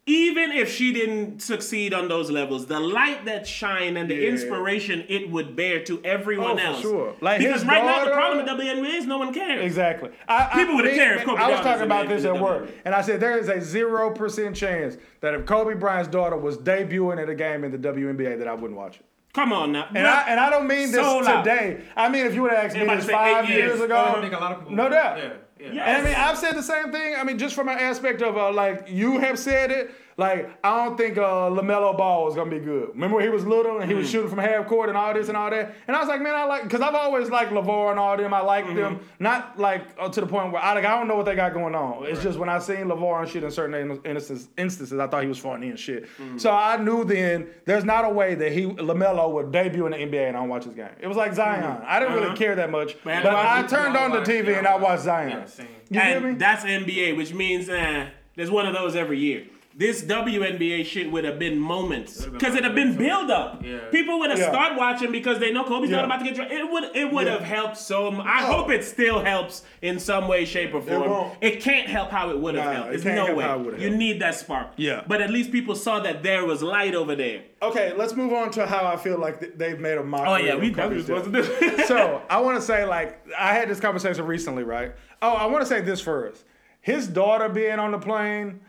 [0.07, 4.29] Even if she didn't succeed on those levels, the light that shine and the Yeah.
[4.29, 6.81] inspiration it would bear to everyone Oh, for else.
[6.81, 7.13] sure.
[7.21, 9.63] Like because his right now the problem with WNBA is no one cares.
[9.63, 10.09] Exactly.
[10.27, 12.81] I, People would've cared if Kobe I was Bryant talking about this at work, WWE.
[12.85, 16.57] and I said there is a zero percent chance that if Kobe Bryant's daughter was
[16.57, 19.05] debuting at a game in the WNBA, that I wouldn't watch it.
[19.33, 19.85] Come on now.
[19.95, 21.43] And I and I don't mean this Sold out.
[21.45, 21.81] today.
[21.95, 23.79] I mean if you would have asked me this five years years.
[23.81, 25.19] Oh, ago, I think a lot of no doubt.
[25.19, 25.29] Yeah.
[25.61, 25.83] Yeah.
[25.85, 27.15] And I mean, I've said the same thing.
[27.15, 29.91] I mean, just from an aspect of uh, like you have said it.
[30.17, 32.89] Like I don't think uh, Lamelo Ball is gonna be good.
[32.89, 35.27] Remember when he was little and he was shooting from half court and all this
[35.29, 35.73] and all that.
[35.87, 38.33] And I was like, man, I like because I've always liked Lavar and all them.
[38.33, 41.15] I like them, not like uh, to the point where I like I don't know
[41.15, 42.05] what they got going on.
[42.05, 45.29] It's just when I seen Lavar and shit in certain instances, instances, I thought he
[45.29, 46.07] was funny and shit.
[46.37, 49.97] So I knew then there's not a way that he Lamelo would debut in the
[49.97, 50.89] NBA and I don't watch his game.
[50.99, 51.81] It was like Zion.
[51.85, 52.35] I didn't really Uh-huh.
[52.35, 55.45] care that much, Man, but I I turned on the TV and I watched Zion.
[55.89, 59.45] You and that's NBA, which means uh, there's one of those every year.
[59.73, 63.63] This WNBA shit would have been moments because it'd have been build up.
[63.63, 63.79] Yeah.
[63.89, 64.49] People would have Yeah.
[64.49, 65.97] started watching because they know Kobe's Yeah.
[65.97, 66.59] not about to get drafted.
[66.59, 67.33] It would it would Yeah.
[67.33, 68.11] have helped so.
[68.11, 68.53] mu- I Oh.
[68.57, 71.09] hope it still helps in some way, shape, or form.
[71.09, 71.33] won't.
[71.39, 72.87] It, can't help how it would have Nah, helped.
[72.89, 73.43] it There's no help way.
[73.45, 73.97] how it You helped.
[73.97, 74.67] need that spark.
[74.75, 75.01] Yeah.
[75.07, 77.39] But at least people saw that there was light over there.
[77.63, 80.27] Okay, let's move on to how I feel like th- they've made a mockery.
[80.29, 81.83] Oh yeah, we of Kobe's definitely supposed to do.
[81.85, 84.91] so I want to say, like, I had this conversation recently, right?
[85.21, 86.43] Oh, I want to say this first.
[86.81, 88.59] His daughter being on the plane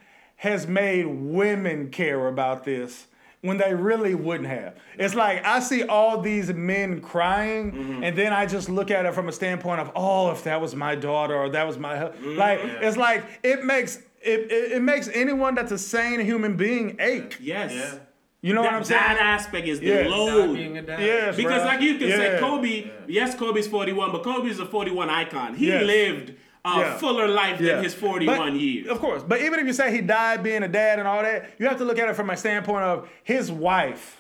[0.42, 3.07] has made women care about this
[3.42, 4.74] when they really wouldn't have.
[4.98, 8.02] It's like I see all these men crying, Mm-hmm.
[8.05, 10.74] and then I just look at it from a standpoint of, oh, if that was
[10.74, 14.83] my daughter or that was my, hu-" like, it's like it makes it, it, it
[14.83, 17.38] makes anyone that's a sane human being ache.
[17.40, 17.72] yes.
[17.72, 17.98] Yeah.
[18.44, 19.00] You know what I'm saying?
[19.00, 20.02] that aspect is the Yeah.
[20.02, 20.55] Dad load.
[20.57, 21.00] being a dad.
[21.00, 21.66] Yes, Because bruh.
[21.66, 22.16] like you can Yeah.
[22.16, 25.55] say Kobe, yes, Kobe's 41, but Kobe's a 41 icon.
[25.55, 25.85] He Yes.
[25.85, 26.33] lived
[26.64, 26.96] a Yeah.
[26.98, 27.75] fuller life Yeah.
[27.77, 28.87] than his 41 But- years.
[28.88, 29.22] Of course.
[29.22, 31.79] But even if you say he died being a dad and all that, you have
[31.79, 34.18] to look at it from a standpoint of his wife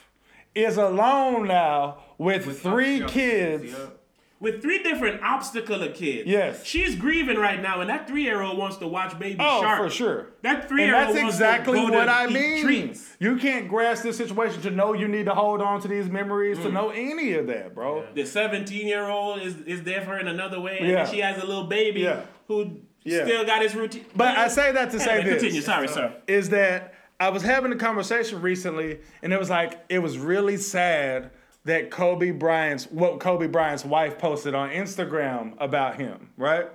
[0.54, 3.74] is alone now with, With three young kids.
[4.42, 4.50] Yeah.
[4.50, 6.28] With three different obstacle of kids.
[6.28, 6.64] Yes.
[6.64, 9.82] She's grieving right now, and that three year old wants to watch Baby Oh, Shark.
[9.82, 10.26] for sure.
[10.42, 12.62] That three year old that's wants exactly to go what to I eat mean.
[12.64, 13.16] treats.
[13.18, 16.58] You can't grasp this situation to know you need to hold on to these memories
[16.58, 16.72] to mm.
[16.72, 18.04] know any of that, bro.
[18.14, 21.06] The 17 year old is, is there for her in another way, and Yeah.
[21.06, 22.22] she has a little baby Yeah.
[22.48, 23.24] who Yeah.
[23.24, 24.04] still got his routine.
[24.14, 25.42] But I say that to say Anyway, this.
[25.42, 25.62] Continue.
[25.62, 26.12] Sorry, sir.
[26.26, 30.56] is that I was having a conversation recently, and it was like it was really
[30.56, 31.30] sad
[31.64, 36.66] that Kobe Bryant's what Kobe Bryant's wife posted on Instagram about him, right?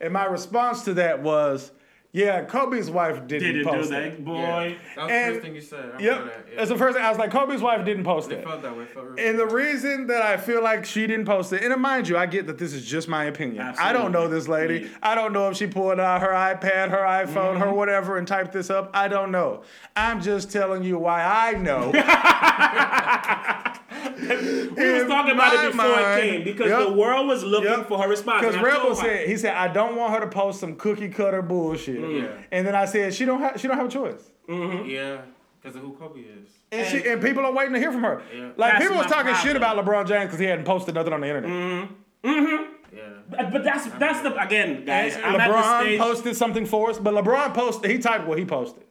[0.00, 1.70] And my response to that was,
[2.12, 4.24] yeah, Kobe's wife didn't, Didn't do post that, it.
[4.24, 4.36] boy.
[4.36, 4.74] Yeah.
[4.96, 5.90] That was the first thing you said.
[5.96, 6.46] I Yep, that.
[6.48, 6.56] Yeah.
[6.58, 8.44] that's the first thing I was like, Kobe's wife didn't post It it.
[8.44, 8.84] felt that way.
[8.84, 11.80] It felt real And the reason that I feel like she didn't post it, and
[11.82, 13.74] mind you, I get that this is just my opinion.
[13.80, 14.74] I don't know this lady.
[14.76, 14.98] Absolutely.
[15.02, 17.62] I don't know if she pulled out her iPad, her iPhone, Mm-hmm.
[17.62, 18.90] her whatever, and typed this up.
[18.94, 19.62] I don't know.
[19.96, 21.90] I'm just telling you why I know.
[24.16, 26.78] We was talking about it before it came because Yep.
[26.88, 27.88] the world was looking Yep.
[27.88, 28.40] for her response.
[28.40, 30.76] Because and Rebel told her, said he said I don't want her to post some
[30.76, 32.00] cookie cutter bullshit.
[32.00, 32.26] Yeah.
[32.50, 34.30] And then I said she don't have she don't have a choice.
[34.48, 35.18] Yeah,
[35.60, 36.48] because of who Kobe is.
[36.72, 38.20] And, she, and people are waiting to hear from her.
[38.34, 38.48] Yeah.
[38.56, 41.12] Like That's people was my talking shit about LeBron James because he hadn't posted nothing
[41.12, 41.50] on the internet.
[41.50, 41.88] Mhm.
[42.24, 42.66] Mhm.
[42.92, 43.00] Yeah.
[43.30, 45.16] But but that's that's the again, guys.
[45.16, 46.00] And I'm at the LeBron stage.
[46.00, 48.84] posted something for us, but LeBron posted he typed what he posted.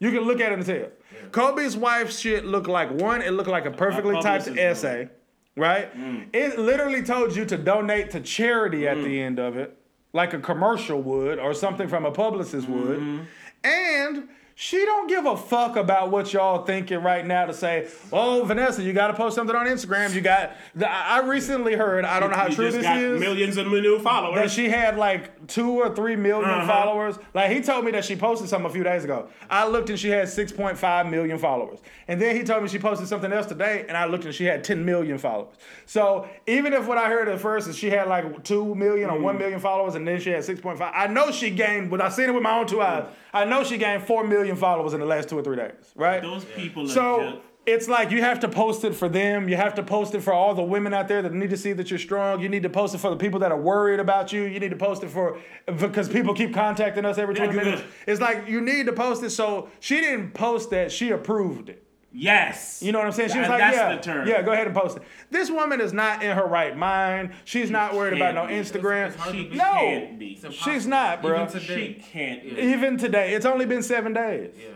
[0.00, 0.08] Yeah.
[0.08, 0.88] You can look at it and tell.
[1.30, 5.08] Kobe's wife's shit looked like one, it looked like a perfectly typed essay,
[5.56, 5.94] right?
[5.96, 6.26] Mm.
[6.32, 9.04] It literally told you to donate to charity at Mm.
[9.04, 9.76] the end of it,
[10.12, 12.98] like a commercial would or something from a publicist would.
[12.98, 13.22] Mm-hmm.
[13.62, 14.28] And
[14.62, 18.82] she don't give a fuck about what y'all thinking right now to say, oh, Vanessa,
[18.82, 20.12] you got to post something on Instagram.
[20.14, 23.18] You got, the, I recently heard, I don't know how you true this got is
[23.18, 24.36] millions of new followers.
[24.38, 26.66] that she had like two or three million Uh-huh.
[26.66, 27.18] followers.
[27.32, 29.28] Like he told me that she posted something a few days ago.
[29.48, 31.78] I looked and she had 6.5 million followers.
[32.06, 34.44] And then he told me she posted something else today, and I looked and she
[34.44, 35.54] had 10 million followers.
[35.86, 39.16] So even if what I heard at first is she had like 2 million or
[39.16, 39.22] Mm.
[39.22, 42.28] 1 million followers and then she had 6.5, I know she gained, but I seen
[42.28, 45.06] it with my own two eyes, I know she gained 4 million followers in the
[45.06, 46.22] last two or three days, right?
[46.22, 47.36] Those people So just.
[47.66, 49.48] it's like you have to post it for them.
[49.48, 51.72] You have to post it for all the women out there that need to see
[51.74, 52.40] that you're strong.
[52.40, 54.42] You need to post it for the people that are worried about you.
[54.42, 55.38] You need to post it for
[55.78, 57.82] because people keep contacting us every 20 Yeah, minutes.
[58.06, 59.30] It's like you need to post it.
[59.30, 60.90] So she didn't post that.
[60.90, 61.84] She approved it.
[62.12, 62.82] Yes.
[62.82, 63.30] You know what I'm saying?
[63.30, 64.26] She was like, that's yeah, the term.
[64.26, 65.02] yeah, go ahead and post it.
[65.30, 67.32] This woman is not in her right mind.
[67.44, 68.78] She's not worried about no can't be.
[68.80, 69.06] Instagram.
[69.08, 69.64] It's hard to She No.
[69.72, 70.40] can't be.
[70.50, 71.42] She's not, bro.
[71.44, 71.94] Even today.
[71.94, 72.44] She can't.
[72.44, 72.64] Yeah.
[72.76, 74.54] Even today, it's only been seven days.
[74.58, 74.68] Yeah.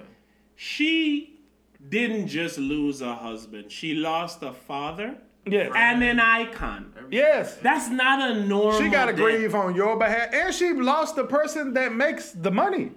[0.55, 1.41] She
[1.89, 3.71] didn't just lose a husband.
[3.73, 5.17] She lost a father
[5.47, 5.73] Yes.
[5.75, 6.93] and an icon.
[7.11, 7.57] Yes.
[7.57, 8.81] That's not a normal.
[8.81, 9.21] She got to death.
[9.21, 12.93] grieve on your behalf, and she lost the person that makes the money.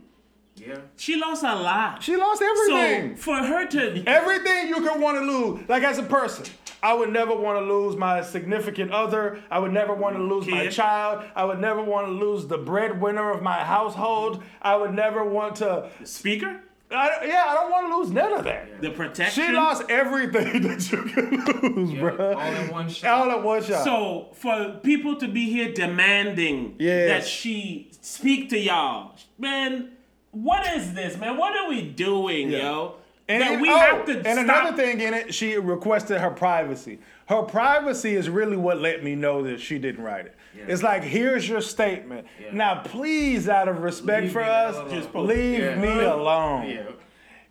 [0.58, 0.80] Yeah.
[0.98, 2.04] She lost a lot.
[2.04, 2.68] She lost everything.
[2.68, 3.16] so everything.
[3.16, 5.68] for her to everything you could want to lose.
[5.70, 6.46] Like as a person,
[6.82, 9.40] I would never want to lose my significant other.
[9.50, 11.24] I would never want to lose my child.
[11.36, 14.44] I would never want to lose the breadwinner of my household.
[14.62, 15.90] I would never want to.
[16.04, 18.82] speaker, I, yeah, I don't want to lose none of that.
[18.82, 19.46] the protection.
[19.46, 21.32] She lost everything that you can
[21.76, 22.00] lose, yeah.
[22.00, 22.36] bruh.
[22.36, 23.10] All in one shot.
[23.20, 23.38] All shot.
[23.40, 23.84] at one shot.
[23.84, 27.10] So for people to be here demanding Yes.
[27.24, 29.97] that she speak to y'all, man,
[30.32, 31.38] what is this, man?
[31.38, 32.58] What are we doing, Yeah.
[32.60, 32.96] yo?
[33.30, 34.38] And that then- we oh, have to And stop.
[34.40, 37.00] another thing in it, she requested her privacy.
[37.28, 40.34] Her privacy is really what let me know that she didn't write it.
[40.68, 42.26] It's like, here's your statement.
[42.42, 42.48] Yeah.
[42.54, 44.90] Now, please, out of respect Leave for us, alone.
[44.90, 45.76] Just leave Yeah.
[45.76, 46.70] me alone.
[46.70, 46.82] Yeah.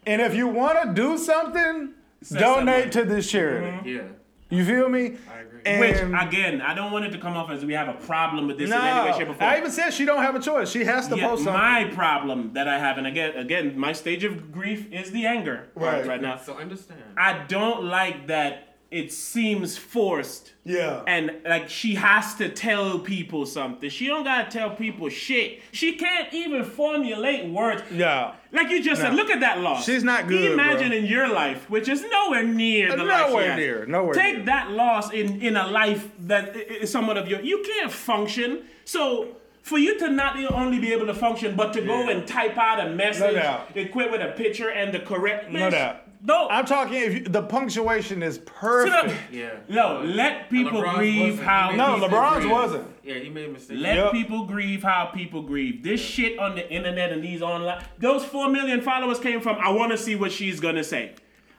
[0.07, 1.91] And if you want to do something,
[2.23, 3.09] Send donate somebody.
[3.09, 3.91] to this charity.
[3.93, 4.01] Yeah.
[4.49, 5.17] You feel me?
[5.33, 5.61] I agree.
[5.67, 8.47] And Which again, I don't want it to come off as we have a problem
[8.47, 9.51] with this no, in any way, shape, or form.
[9.51, 10.71] I even said she don't have a choice.
[10.71, 11.61] She has to Yeah, post something.
[11.61, 15.67] my problem that I have, and again, again, my stage of grief is the anger
[15.75, 16.07] Right.
[16.07, 16.37] right now.
[16.37, 17.01] So understand.
[17.17, 21.03] I don't like that it seems forced yeah.
[21.09, 23.91] and like she has to tell people something.
[23.91, 25.61] She don't gotta tell people shit.
[25.73, 27.83] She can't even formulate words.
[27.93, 28.35] yeah.
[28.53, 29.85] Like you just said, look at that loss.
[29.85, 30.99] She's not Can you good, imagine bro.
[30.99, 33.87] in your life, which is nowhere near the life Nowhere near.
[33.87, 34.45] Nowhere Take near.
[34.47, 37.41] that loss in in a life that is somewhat of your.
[37.41, 38.63] You can't function.
[38.85, 42.57] So for you to not only be able to function, but to go and type
[42.57, 43.69] out a message, doubt.
[43.75, 45.51] equip with a picture and the correct.
[45.51, 46.06] No doubt.
[46.23, 46.49] No.
[46.49, 48.55] I'm talking if you, the punctuation is Sit up.
[48.55, 49.15] perfect.
[49.33, 49.51] Yeah.
[49.69, 51.71] No, let people LeBron's grieve how.
[51.71, 52.53] He No, LeBron's mistakes.
[52.53, 52.89] wasn't.
[53.05, 53.81] Yeah, he made mistakes.
[53.81, 54.13] Let Yep.
[54.13, 55.83] people grieve how people grieve.
[55.83, 59.57] This shit on the internet and these online, those four million followers came from.
[59.61, 61.13] I want to see what she's gonna say.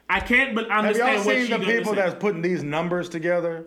[0.09, 2.01] I can't but Have y'all seen she's the people say.
[2.01, 3.65] that's putting these numbers together?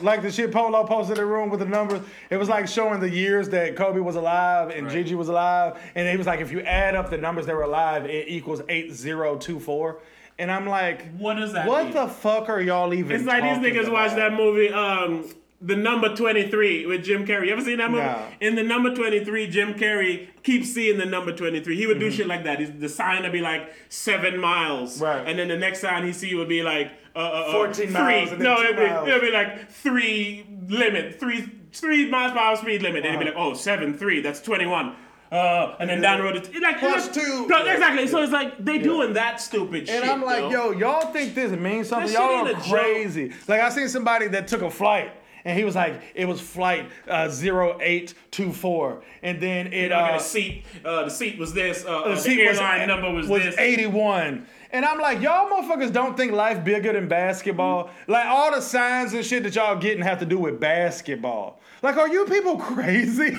[0.00, 2.00] Like the shit Polo posted in the room with the numbers.
[2.30, 4.92] It was like showing the years that Kobe was alive and Right.
[4.92, 5.80] Gigi was alive.
[5.94, 8.60] And it was like if you add up the numbers that were alive, it equals
[8.68, 9.96] 8024.
[10.38, 11.94] And I'm like, What does that what mean?
[11.94, 15.28] the fuck are y'all even It's like these niggas watch that movie, um,
[15.60, 17.46] The Number 23 with Jim Carrey.
[17.46, 18.04] You ever seen that movie?
[18.04, 18.28] No.
[18.40, 21.76] In The Number 23, Jim Carrey keeps seeing the number 23.
[21.76, 22.60] He would do shit like that.
[22.60, 24.94] He's, the sign would be like seven miles.
[24.96, 25.04] Mm-hmm.
[25.04, 25.26] Right.
[25.28, 27.92] And then the next sign he see would be like uh, uh, uh, 14 three.
[27.92, 32.56] miles and no, it'd be, it'd be like three limit, three three miles per hour
[32.56, 33.04] speed limit.
[33.04, 34.94] And he'd be like, oh, seven, three, that's 21.
[35.30, 37.46] Uh, and then down the road, it's like Plus it's- two.
[37.48, 38.06] No, exactly.
[38.06, 40.02] So it's like they doing that stupid shit.
[40.02, 42.06] And I'm like, yo, y'all think this means something?
[42.06, 42.62] This Y'all are a joke.
[42.64, 43.32] crazy.
[43.46, 45.12] Like I seen somebody that took a flight.
[45.48, 49.02] And he was like, it was flight uh, 0824.
[49.22, 50.64] And then it uh, the seat.
[50.84, 51.84] Uh, the seat was this.
[51.86, 53.56] Uh, uh, the, seat was- airline number was, this.
[53.58, 54.46] 81.
[54.70, 57.88] And I'm like, y'all motherfuckers don't think life bigger than basketball.
[58.06, 61.60] Like all the signs and shit that y'all getting have to do with basketball.
[61.82, 63.30] Like, are you people crazy?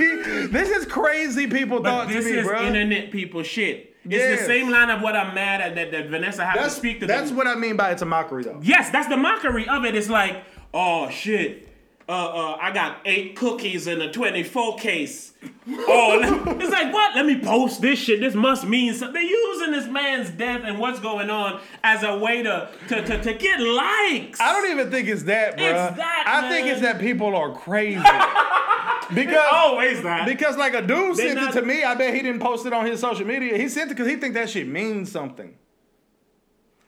[0.47, 2.63] this is crazy people But thought this to me, is bro.
[2.65, 3.95] internet people shit.
[4.05, 4.39] It's Yes.
[4.39, 7.01] the same line of what I'm mad at that, that Vanessa had that's to speak
[7.01, 7.05] to.
[7.05, 7.37] that's them.
[7.37, 8.59] what I mean by it's a mockery, though.
[8.63, 9.93] Yes, that's the mockery of it.
[9.93, 10.43] It's like,
[10.73, 11.68] oh shit.
[12.09, 15.33] Uh, uh, I got eight cookies in a 24 case.
[15.67, 17.15] Oh, let- it's like what?
[17.15, 18.19] Let me post this shit.
[18.19, 19.13] This must mean something.
[19.13, 23.21] They're using this man's death and what's going on as a way to to, to,
[23.21, 24.39] to get likes.
[24.41, 25.67] I don't even think it's that, bro.
[25.67, 27.99] It's that, I think it's that people are crazy.
[29.13, 30.25] because always that.
[30.25, 31.83] because like a dude They sent not- it to me.
[31.83, 33.55] I bet he didn't post it on his social media.
[33.55, 35.53] He sent it because he think that shit means something.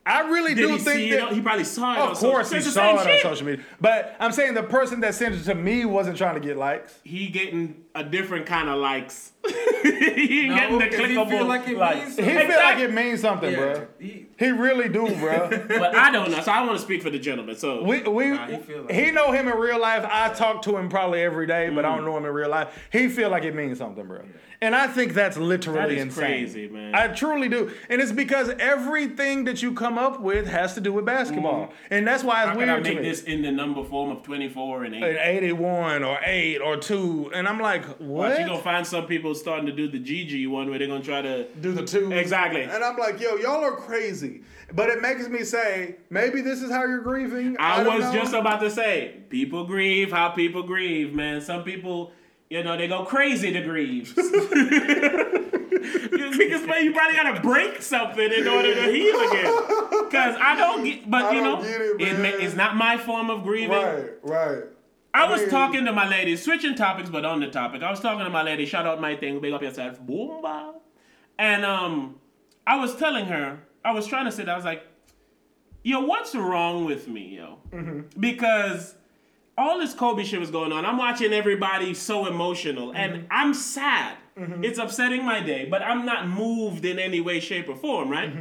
[0.05, 1.31] I really Did do think that.
[1.33, 1.99] He probably saw it.
[1.99, 3.63] on of social- course, he saw it on social media.
[3.79, 6.97] But I'm saying the person that sent it to me wasn't trying to get likes.
[7.03, 9.31] he getting a different kind of likes.
[9.83, 11.97] he ain't No, getting the 'cause he feel like it likes.
[11.97, 12.47] means He something.
[12.47, 13.87] feel like it means something, Yeah, bro.
[13.99, 15.49] he- He really do, bro.
[15.67, 17.55] but I don't know, so I want to speak for the gentleman.
[17.55, 20.05] So We we Nah, he like he know him in real life.
[20.07, 21.87] I talk to him probably every day, but Mm.
[21.91, 22.69] I don't know him in real life.
[22.91, 24.21] He feel like it means something, bro.
[24.63, 26.23] And I think that's literally That is insane.
[26.27, 26.93] crazy, man.
[26.93, 30.93] I truly do, and it's because everything that you come up with has to do
[30.93, 32.53] with basketball, and that's why it's Mm.
[32.53, 33.09] how can I weird to make me.
[33.09, 35.01] this in the number form of 24 and 8?
[35.03, 37.99] An 81 or 8 or 2, and I'm like, what?
[37.99, 41.03] Watch, you gonna find some people starting to do the GG one where they're gonna
[41.03, 41.47] try to.
[41.59, 42.11] do the two.
[42.11, 42.63] Exactly.
[42.63, 44.43] And I'm like, yo, y'all are crazy.
[44.73, 47.57] But it makes me say, maybe this is how you're grieving.
[47.59, 48.13] I, don't was know.
[48.13, 51.41] just about to say, people grieve how people grieve, man.
[51.41, 52.13] Some people,
[52.49, 54.15] you know, they go crazy to grieve.
[56.41, 59.45] because man, you probably gotta break something in order to heal again.
[60.09, 63.29] Cause I don't get, but I you know, get it, ma- it's not my form
[63.29, 63.71] of grieving.
[63.71, 64.63] Right, right.
[65.13, 67.83] I was talking to my lady, switching topics, but on the topic.
[67.83, 68.65] I was talking to my lady.
[68.65, 69.41] Shout out my thing.
[69.41, 69.99] Big up yourself.
[69.99, 70.73] Boom, ba.
[71.37, 72.15] And um,
[72.65, 74.85] I was telling her, I was trying to say that I was like,
[75.83, 77.57] yo, what's wrong with me, yo?
[77.71, 78.19] Mm-hmm.
[78.19, 78.95] Because
[79.57, 80.85] all this Kobe shit was going on.
[80.85, 83.27] I'm watching everybody so emotional, and mm-hmm.
[83.31, 84.17] I'm sad.
[84.37, 84.63] Mm-hmm.
[84.63, 88.33] It's upsetting my day, but I'm not moved in any way, shape, or form, right?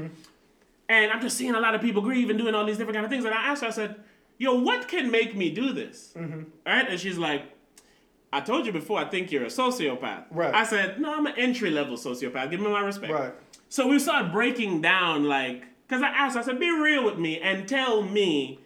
[0.88, 3.04] And I'm just seeing a lot of people grieve and doing all these different kind
[3.04, 3.24] of things.
[3.24, 3.96] And I asked her, I said,
[4.40, 6.12] yo, what can make me do this?
[6.16, 6.88] right?
[6.88, 7.42] And she's like,
[8.32, 10.24] I told you before, I think you're a sociopath.
[10.30, 10.54] Right.
[10.54, 12.50] I said, no, I'm an entry level sociopath.
[12.50, 13.12] Give me my respect.
[13.12, 13.34] Right.
[13.68, 17.18] So we started breaking down, like, because I asked, her, I said, be real with
[17.18, 18.60] me and tell me,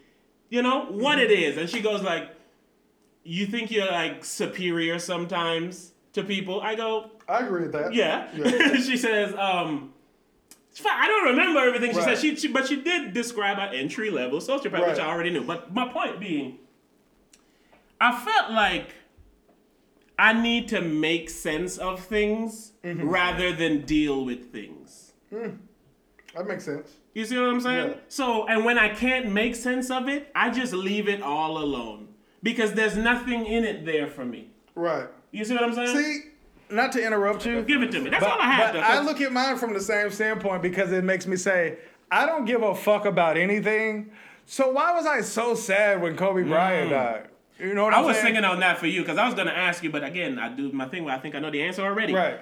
[0.48, 1.56] you know, what it is.
[1.56, 2.30] And she goes, like,
[3.24, 6.60] you think you're, like, superior sometimes to people?
[6.60, 7.94] I go, I agree with that.
[7.94, 8.28] yeah.
[8.36, 8.76] Yeah.
[8.80, 9.93] she says, um.
[10.84, 12.16] I don't remember everything she Right.
[12.16, 12.18] said.
[12.18, 14.88] She, she, but she did describe an entry level sociopath, Right.
[14.88, 15.44] which I already knew.
[15.44, 16.58] But my point being,
[18.00, 18.88] I felt like
[20.18, 23.08] I need to make sense of things Mm-hmm.
[23.08, 25.12] rather than deal with things.
[25.30, 26.90] That makes sense.
[27.14, 27.90] You see what I'm saying?
[27.90, 27.96] Yeah.
[28.08, 32.08] So, and when I can't make sense of it, I just leave it all alone
[32.42, 34.50] because there's nothing in it there for me.
[34.74, 35.06] Right.
[35.30, 35.96] You see what I'm saying?
[35.96, 36.20] See,
[36.70, 37.62] not to interrupt you.
[37.62, 38.10] Give it to me.
[38.10, 38.72] That's but, all I have.
[38.74, 41.78] but though, I look at mine from the same standpoint because it makes me say,
[42.10, 44.10] I don't give a fuck about anything.
[44.46, 47.28] So why was I so sad when Kobe Bryant died?
[47.58, 47.96] You know what Mm.
[47.96, 48.26] I I'm was saying?
[48.34, 50.70] singing on that for you because I was gonna ask you, but again, I do
[50.72, 52.12] my thing where I think I know the answer already.
[52.12, 52.40] Right.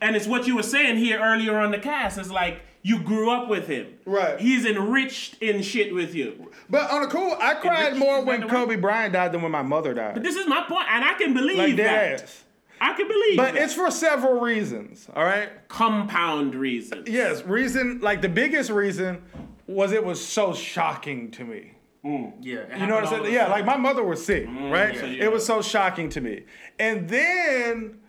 [0.00, 2.16] And it's what you were saying here earlier on the cast.
[2.18, 3.88] It's like you grew up with him.
[4.06, 4.38] Right.
[4.40, 6.50] He's enriched in shit with you.
[6.70, 8.48] But on a cool, I cried Rich, more when.
[8.48, 10.14] Kobe Bryant died than when my mother died.
[10.14, 12.22] But this is my point, and I can believe Like that.
[12.22, 12.44] ass.
[12.82, 13.62] I can believe But that.
[13.62, 15.08] it's for several reasons.
[15.14, 15.50] All right.
[15.68, 17.08] compound reasons.
[17.08, 19.22] Yes, reason like the biggest reason
[19.68, 21.74] was it was so shocking to me.
[22.04, 22.76] Yeah.
[22.76, 23.32] You know what I'm saying?
[23.32, 24.98] Yeah, like my mother was sick, right?
[24.98, 25.24] so yeah.
[25.24, 26.42] It was so shocking to me.
[26.80, 28.00] And then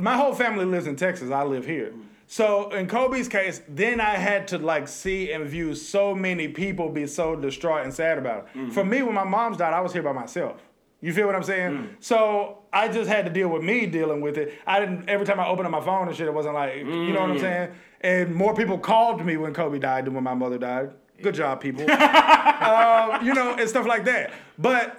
[0.00, 1.32] my whole family lives in Texas.
[1.32, 1.92] I live here.
[2.28, 6.88] So in Kobe's case, then I had to like see and view so many people
[6.88, 8.58] be so distraught and sad about it.
[8.58, 8.70] Mm-hmm.
[8.70, 10.62] For me, when my mom's died, I was here by myself.
[11.00, 11.70] You feel what I'm saying?
[11.72, 11.88] Mm.
[12.00, 14.52] So I just had to deal with me dealing with it.
[14.66, 17.12] I didn't every time I opened up my phone and shit, it wasn't like you
[17.12, 17.40] know what I'm Mm.
[17.40, 17.70] saying.
[18.02, 20.90] And more people called me when Kobe died than when my mother died.
[21.22, 21.82] Good job, people.
[21.90, 24.32] um, you know, and stuff like that.
[24.58, 24.96] But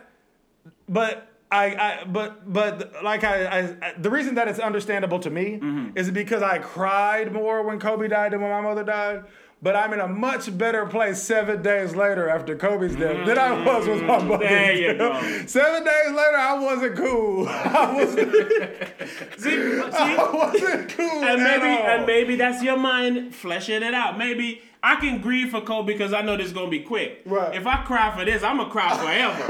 [0.89, 5.29] but I, I but but like I, I, I the reason that it's understandable to
[5.29, 5.97] me Mm-hmm.
[5.97, 9.23] is because I cried more when Kobe died than when my mother died.
[9.63, 13.63] But I'm in a much better place seven days later after Kobe's death than I
[13.63, 14.43] was with my mother.
[14.43, 14.49] Mm.
[14.49, 15.13] There you go.
[15.45, 17.47] Seven days later, I wasn't cool.
[17.49, 18.31] I wasn't,
[19.37, 19.91] See, see?
[19.91, 21.23] I wasn't cool.
[21.23, 21.87] and at maybe all.
[21.89, 24.17] and maybe that's your mind fleshing it out.
[24.17, 27.21] Maybe I can grieve for Kobe because I know this is gonna be quick.
[27.27, 27.53] Right.
[27.55, 29.43] If I cry for this, I'm gonna cry forever.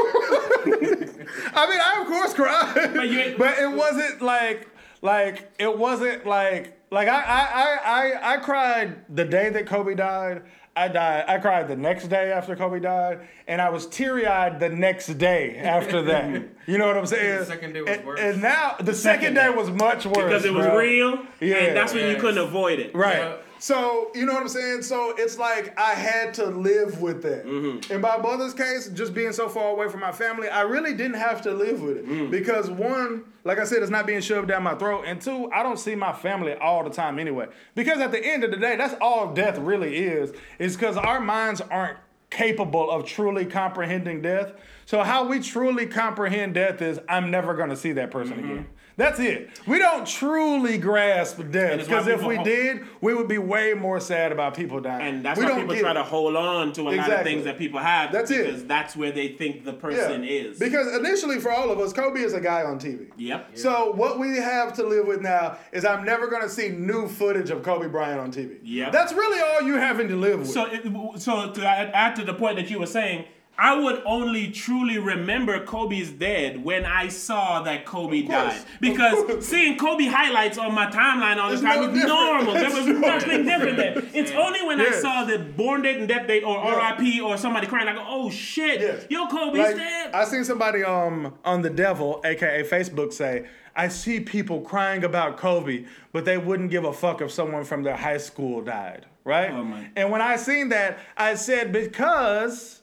[1.55, 4.67] I mean, I of course cried, But you- but it wasn't like
[5.01, 9.95] like it wasn't like like I I I I, I cried the day that Kobe
[9.95, 10.43] died.
[10.73, 11.25] I died.
[11.27, 15.07] I cried the next day after Kobe died, and I was teary eyed the next
[15.17, 16.43] day after that.
[16.65, 17.39] You know what I'm saying?
[17.39, 18.19] The second day was and, worse.
[18.21, 20.77] And now the second day was much worse Because it was bro.
[20.77, 21.25] real.
[21.41, 21.55] Yeah.
[21.55, 22.95] And that's when you couldn't avoid it.
[22.95, 23.17] Right.
[23.17, 23.37] Yeah.
[23.61, 24.81] So, you know what I'm saying?
[24.81, 27.45] So it's like I had to live with that.
[27.45, 27.93] Mm-hmm.
[27.93, 31.17] In my mother's case, just being so far away from my family, I really didn't
[31.19, 32.07] have to live with it.
[32.07, 32.31] Mm.
[32.31, 35.03] Because one, like I said, it's not being shoved down my throat.
[35.05, 37.49] And two, I don't see my family all the time anyway.
[37.75, 41.19] Because at the end of the day, that's all death really is, is because our
[41.19, 41.99] minds aren't
[42.31, 44.53] capable of truly comprehending death.
[44.87, 48.51] So how we truly comprehend death is I'm never gonna see that person Mm-hmm.
[48.51, 48.67] again.
[49.01, 49.49] That's it.
[49.65, 53.99] We don't truly grasp death because if we ho- did, we would be way more
[53.99, 55.15] sad about people dying.
[55.15, 55.93] And that's we why don't people try it.
[55.95, 58.45] to hold on to a lot of things that people have That's it.
[58.45, 60.59] because that's where they think the person is.
[60.59, 63.09] Because initially, for all of us, Kobe is a guy on TV.
[63.17, 63.57] yep.
[63.57, 67.49] So what we have to live with now is I'm never gonna see new footage
[67.49, 68.59] of Kobe Bryant on TV.
[68.61, 68.91] Yep.
[68.91, 70.49] That's really all you having to live with.
[70.51, 70.83] So, it,
[71.19, 73.25] so to add add to the point that you were saying,
[73.63, 78.59] I would only truly remember Kobe's dead when I saw that Kobe died.
[78.79, 82.07] Because seeing Kobe highlights on my timeline all the There's time no different.
[82.07, 82.53] normal.
[82.55, 84.03] There was no nothing different there.
[84.15, 86.95] It's only when I saw the born date and death date or Yeah.
[86.99, 89.05] RIP or somebody crying, I go, oh shit, Yes.
[89.11, 90.11] yo, Kobe's Like, dead.
[90.11, 93.45] I seen somebody um on the devil, aka Facebook, say,
[93.75, 97.83] I see people crying about Kobe, but they wouldn't give a fuck if someone from
[97.83, 99.05] their high school died.
[99.23, 99.51] Right?
[99.51, 102.80] Oh, And when I seen that, I said, because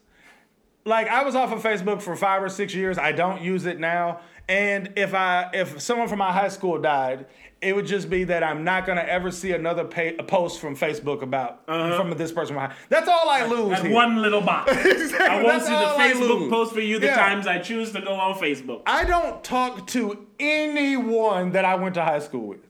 [0.85, 2.99] like I was off of Facebook for five or six years.
[2.99, 4.21] I don't use it now.
[4.49, 7.27] And if I if someone from my high school died,
[7.61, 10.75] it would just be that I'm not gonna ever see another pay, a post from
[10.77, 11.97] Facebook about uh-huh.
[11.99, 12.55] from this person.
[12.55, 13.71] from high- That's all I lose.
[13.71, 13.95] That here.
[13.95, 14.73] one little box.
[14.73, 15.19] Exactly.
[15.27, 17.17] I won't That's see the Facebook post for you the Yeah.
[17.17, 18.83] times I choose to go on Facebook.
[18.87, 22.61] I don't talk to anyone that I went to high school with.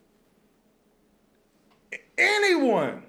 [2.17, 3.05] Anyone.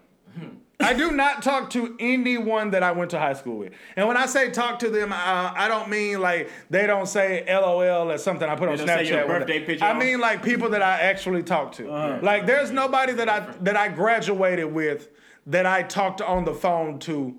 [0.82, 3.74] I do not talk to anyone that I went to high school with.
[3.98, 7.44] And when I say talk to them, uh, I don't mean like they don't say
[7.48, 8.86] LOL or something I put on Snapchat.
[8.86, 11.92] don't say your birthday picture I mean like people that I actually talk to.
[11.92, 12.20] Uh-huh.
[12.24, 15.10] Like there's nobody that I that I graduated with
[15.48, 17.36] that I talked on the phone to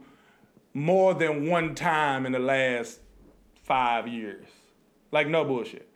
[0.75, 3.01] more than one time in the last
[3.65, 4.47] five years.
[5.13, 5.90] Like no bullshit.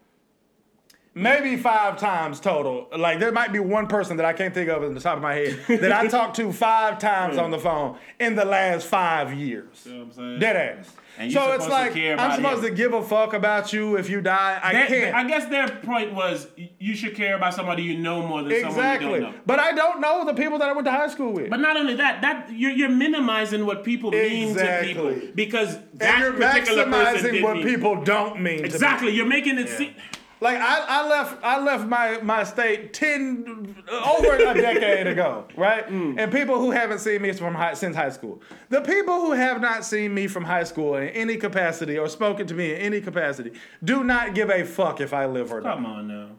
[1.14, 2.88] Maybe five times total.
[2.96, 5.22] Like there might be one person that I can't think of in the top of
[5.22, 9.32] my head that I talked to five times on the phone in the last five
[9.32, 9.82] years.
[9.86, 10.38] You know what I'm saying?
[10.40, 10.92] Dead ass.
[11.16, 12.70] And so it's like I'm supposed him.
[12.70, 14.58] to give a fuck about you if you die.
[14.60, 15.14] I That- can't.
[15.14, 16.48] I guess their point was
[16.80, 19.34] you should care about somebody you know more than someone you don't know.
[19.46, 21.50] But I don't know the people that I went to high school with.
[21.50, 26.00] But not only that, that you're, you're minimizing what people mean to people because and
[26.00, 28.64] that you're particular person maximizing didn't what mean- people don't mean.
[28.64, 29.68] Exactly, you're making it.
[29.68, 29.76] Yeah.
[29.76, 29.96] See,
[30.44, 35.84] Like I, I left I left my, my state ten over a decade ago, right?
[35.94, 36.18] Mm.
[36.18, 39.60] And people who haven't seen me from high, since high school, the people who have
[39.60, 43.00] not seen me from high school in any capacity or spoken to me in any
[43.00, 43.52] capacity,
[43.82, 45.74] do not give a fuck if I live or die.
[45.74, 46.30] come on now.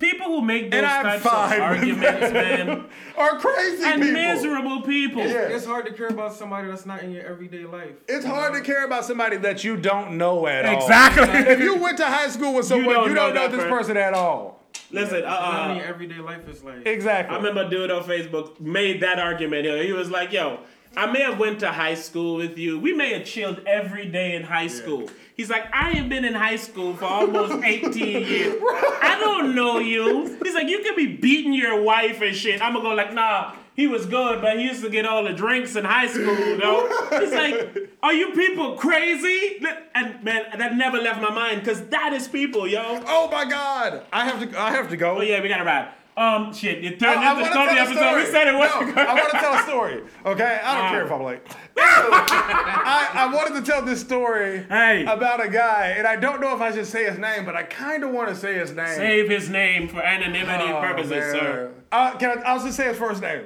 [0.00, 2.32] People who make those types of arguments, that.
[2.32, 2.86] man,
[3.18, 4.14] Or crazy and people.
[4.14, 5.22] miserable people.
[5.22, 5.48] Yeah.
[5.48, 7.92] It's hard to care about somebody that's not in your everyday life.
[8.08, 10.74] It's hard to care about somebody that you don't know at all.
[10.74, 11.52] Exactly.
[11.52, 13.70] if you went to high school with someone, you don't don't, know know, this person.
[13.70, 14.58] person at all.
[14.90, 16.86] Listen, Not in uh, your everyday life is like.
[16.86, 17.34] Exactly.
[17.34, 19.66] I remember a dude on Facebook made that argument.
[19.84, 20.60] He was like, "Yo,
[20.96, 22.78] I may have went to high school with you.
[22.78, 26.34] We may have chilled every day in high school." He's like, "I have been in
[26.34, 28.62] high school for almost 18 years.
[29.02, 32.72] I don't know you." He's like, "You could be beating your wife and shit." I'm
[32.74, 35.74] gonna go like, "Nah." He was good, but he used to get all the drinks
[35.74, 36.86] in high school, though.
[37.18, 42.12] He's like, "Are you people crazy?" And man, that never left my mind because that
[42.12, 43.00] is people, yo.
[43.06, 44.02] Oh my God!
[44.12, 44.60] I have to.
[44.60, 45.18] I have to go.
[45.18, 45.88] Oh yeah, we gotta ride.
[46.20, 47.96] Um, shit, you I, turned I into want the to tell a episode.
[47.96, 48.22] story.
[48.24, 48.94] We said it was.
[48.94, 50.02] No, I want to tell a story.
[50.26, 50.90] Okay, I don't Uh.
[50.90, 51.40] care if I'm late.
[51.78, 55.04] I, I wanted to tell this story Hey.
[55.06, 57.62] about a guy, and I don't know if I should say his name, but I
[57.62, 58.94] kind of want to say his name.
[58.96, 61.30] Save his name for anonymity Oh, purposes, man.
[61.32, 61.72] sir.
[61.90, 63.44] Uh, can I, I'll just say his first name.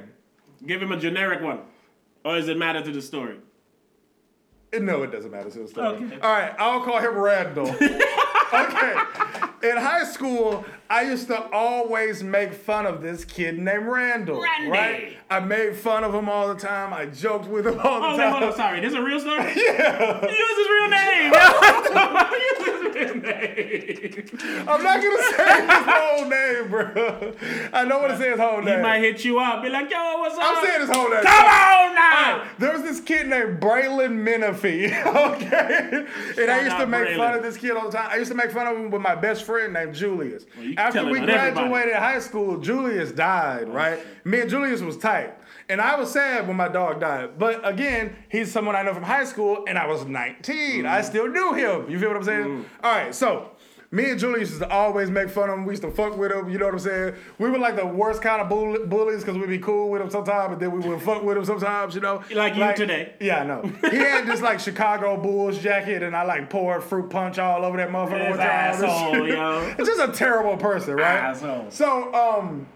[0.67, 1.61] Give him a generic one.
[2.25, 3.37] Or does it matter to the story?
[4.81, 5.87] No, it doesn't matter to the story.
[5.87, 6.19] Okay.
[6.21, 7.69] All right, I'll call him Randall.
[8.53, 8.95] okay.
[9.65, 14.43] In high school, I used to always make fun of this kid named Randall.
[14.43, 14.69] Randy.
[14.71, 15.17] Right?
[15.31, 16.93] I made fun of him all the time.
[16.93, 18.15] I joked with him all the time.
[18.15, 18.55] Oh, wait, hold on.
[18.57, 18.81] Sorry.
[18.81, 19.43] This is a real story?
[19.57, 20.21] Yeah.
[20.21, 21.33] He used his real name.
[22.35, 24.69] He his real name.
[24.69, 27.33] I'm not gonna say his whole name, bro.
[27.73, 28.77] I know what to say his whole name.
[28.77, 29.63] He might hit you up.
[29.63, 30.45] Be like, yo, what's up?
[30.45, 31.23] I'm saying his whole name.
[31.23, 32.45] Come on now.
[32.59, 36.07] There was this kid named Braylon Menifee, okay?
[36.39, 37.17] And I used to make Braylon.
[37.17, 38.09] fun of this kid all the time.
[38.11, 40.45] I used to make fun of him with my best friend named Julius.
[40.61, 41.69] you After we on everybody.
[41.69, 43.99] graduated high school, Julius died, oh, right?
[44.25, 45.35] Me and Julius was tight.
[45.69, 47.39] And I was sad when my dog died.
[47.39, 50.85] But again, he's someone I know from high school, and I was 19.
[50.85, 51.05] I mm.
[51.05, 51.91] still knew him.
[51.91, 52.45] You feel what I'm saying?
[52.45, 52.65] Mm.
[52.83, 53.51] All right, so
[53.91, 55.65] me and Julius used to always make fun of him.
[55.65, 56.49] We used to fuck with him.
[56.49, 57.15] You know what I'm saying?
[57.39, 60.11] We were like the worst kind of bull- bullies because we'd be cool with him
[60.11, 62.23] sometimes, but then we would fuck with him sometimes, you know?
[62.35, 63.15] Like you today.
[63.21, 63.63] Yeah, I know.
[63.91, 67.77] He had this like Chicago Bulls jacket, and I like poured fruit punch all over
[67.77, 69.75] that motherfucker asshole, yo.
[69.79, 71.17] It's just a terrible person, right?
[71.17, 71.67] Asshole.
[71.71, 72.67] So, um,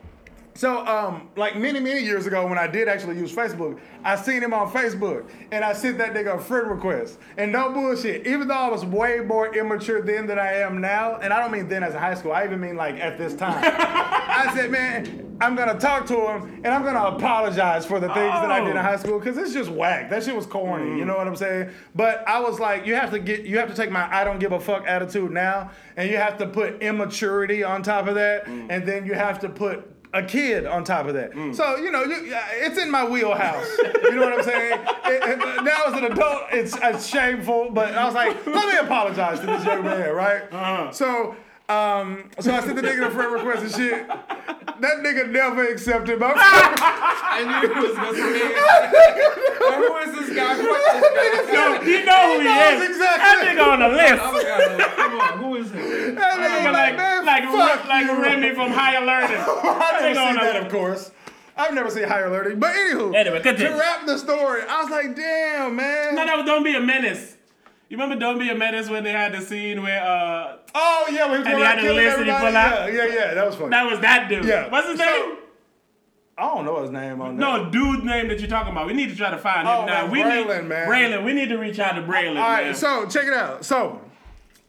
[0.58, 4.42] so um, like many many years ago when I did actually use Facebook, I seen
[4.42, 7.20] him on Facebook, and I sent that nigga a friend request.
[7.36, 11.18] And no bullshit, even though I was way more immature then than I am now,
[11.22, 13.34] and I don't mean then as a high school, I even mean like at this
[13.36, 13.62] time.
[13.62, 18.16] I said, man, I'm gonna talk to him, and I'm gonna apologize for the things
[18.32, 18.82] that I did in Oh.
[18.82, 20.10] high school because it's just whack.
[20.10, 20.98] That shit was corny.
[20.98, 21.70] You know what I'm saying?
[21.94, 24.40] But I was like, you have to get, you have to take my I don't
[24.40, 28.48] give a fuck attitude now, and you have to put immaturity on top of that,
[28.48, 31.32] and then you have to put a kid on top of that.
[31.54, 32.16] So you know, you,
[32.60, 33.66] it's in my wheelhouse.
[34.04, 34.80] you know what I'm saying?
[35.06, 38.78] It- it- now as an adult, it's, it's shameful, but I was like, let me
[38.78, 40.42] apologize to this young man, right?
[40.52, 40.90] Uh-huh.
[40.92, 41.36] So.
[41.68, 44.08] Um, so I sent the nigga a friend request and shit.
[44.08, 48.48] That nigga never accepted my friend I knew it was gonna say.
[49.76, 50.54] Who is this guy?
[50.56, 51.52] Fuck this guy.
[51.52, 52.88] Yo, you know who he, knows is.
[52.96, 53.24] exactly.
[53.24, 54.96] That nigga on the list.
[54.96, 56.14] Come on, who is it?
[56.16, 58.22] That nigga like, like, man, like, fuck like you.
[58.22, 59.36] Remy from Higher Learning.
[59.36, 61.10] I've never seen that, of course.
[61.56, 62.60] I've never seen higher learning.
[62.60, 66.14] But anywho, Anyway, to wrap the story, I was like, damn, man.
[66.14, 67.36] No, no, don't be a menace.
[67.88, 71.30] You remember Don't Be a Menace when they had the scene where uh Oh yeah,
[71.30, 72.46] when he was And he had to listen, he everybody.
[72.46, 72.92] pull out?
[72.92, 73.70] Yeah, yeah, yeah, that was funny.
[73.70, 74.44] that was that dude.
[74.44, 74.68] Yeah.
[74.70, 75.36] What's his So- name?
[76.36, 77.40] I don't know his name on that.
[77.40, 78.86] No, dude name that you're talking about.
[78.86, 80.02] We need to try to find him Oh, now.
[80.02, 80.88] man, we Braylon, need man.
[80.88, 81.24] Braylon.
[81.24, 82.36] We need to reach out to Braylon.
[82.40, 82.74] All right, man.
[82.76, 83.64] so check it out.
[83.64, 84.00] So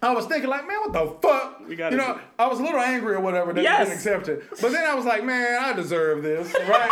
[0.02, 1.68] I was thinking, like, man, what the fuck?
[1.68, 3.80] We gotta you know, do- I was a little angry or whatever that Yes.
[3.88, 4.50] didn't accept it.
[4.62, 6.89] But then I was like, man, I deserve this, right?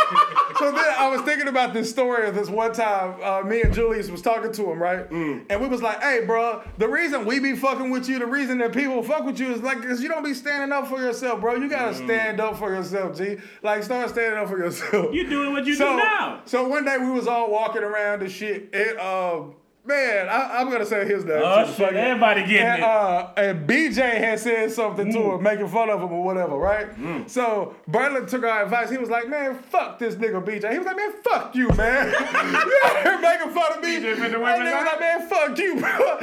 [0.60, 3.16] so then I was thinking about this story of this one time.
[3.24, 5.10] Uh, me and Julius was talking to him, right?
[5.10, 5.46] Mm.
[5.50, 8.58] And we was like, hey, bro, the reason we be fucking with you, the reason
[8.58, 11.40] that people fuck with you is like, cause you don't be standing up for yourself,
[11.40, 11.56] bro.
[11.56, 13.38] You gotta stand up for yourself, G.
[13.64, 15.14] Like, start standing up for yourself.
[15.14, 16.42] you doing what you so, do now.
[16.44, 18.70] So one day we was all walking around and shit.
[18.74, 19.56] And um,
[19.88, 21.42] man, I, I'm gonna say his name.
[21.44, 21.94] Oh shit!
[21.94, 22.84] Everybody getting And, it.
[22.84, 25.36] uh, and BJ had said something to Mm.
[25.38, 26.88] him, making fun of him or whatever, right?
[27.28, 28.90] So Braylon took our advice.
[28.90, 32.14] He was like, "Man, fuck this nigga BJ." He was like, "Man, fuck you, man."
[33.06, 33.98] You're making fun of me.
[33.98, 36.18] BJ for the That was like, "Man, fuck you, bro."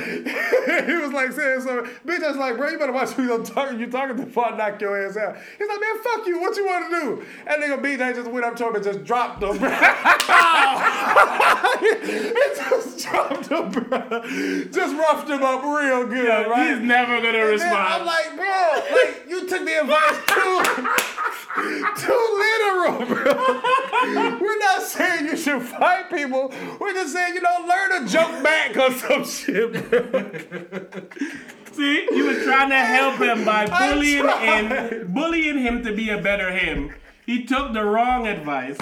[0.86, 1.90] he was like saying something.
[2.06, 3.78] BJ's like, "Bro, you better watch who you're talking.
[3.80, 6.40] You talking to before I knock your ass out." He's like, "Man, fuck you.
[6.40, 9.04] What you want to do?" That nigga BJ just went up to him and just
[9.04, 9.54] dropped him.
[11.80, 14.22] he just dropped him, bro.
[14.70, 16.70] Just roughed him up real good, Yo, right?
[16.70, 17.74] He's never gonna And respond.
[17.76, 20.62] I'm like, bro, like you took the advice too,
[22.06, 24.40] too literal, bro.
[24.40, 26.52] We're not saying you should fight people.
[26.80, 30.10] We're just saying you know learn to joke back or some shit, bro.
[31.72, 34.90] See, you was trying to help him by bullying tried.
[34.92, 36.94] him, bullying him to be a better him.
[37.26, 38.76] He took the wrong advice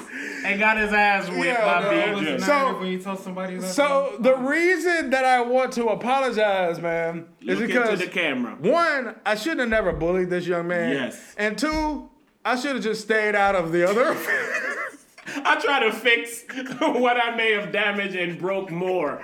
[0.45, 2.45] and got his ass whipped Yeah, by no, Was it BJ.
[2.45, 3.69] So- when you tell somebody that?
[3.69, 8.57] So the reason that I want to apologize, man, is Look because into the camera.
[8.61, 10.91] one, I shouldn't have never bullied this young man.
[10.93, 11.35] Yes.
[11.39, 12.11] And two,
[12.45, 14.17] I should have just stayed out of the other.
[15.37, 16.45] I try to fix
[16.79, 19.21] what I may have damaged and broke more.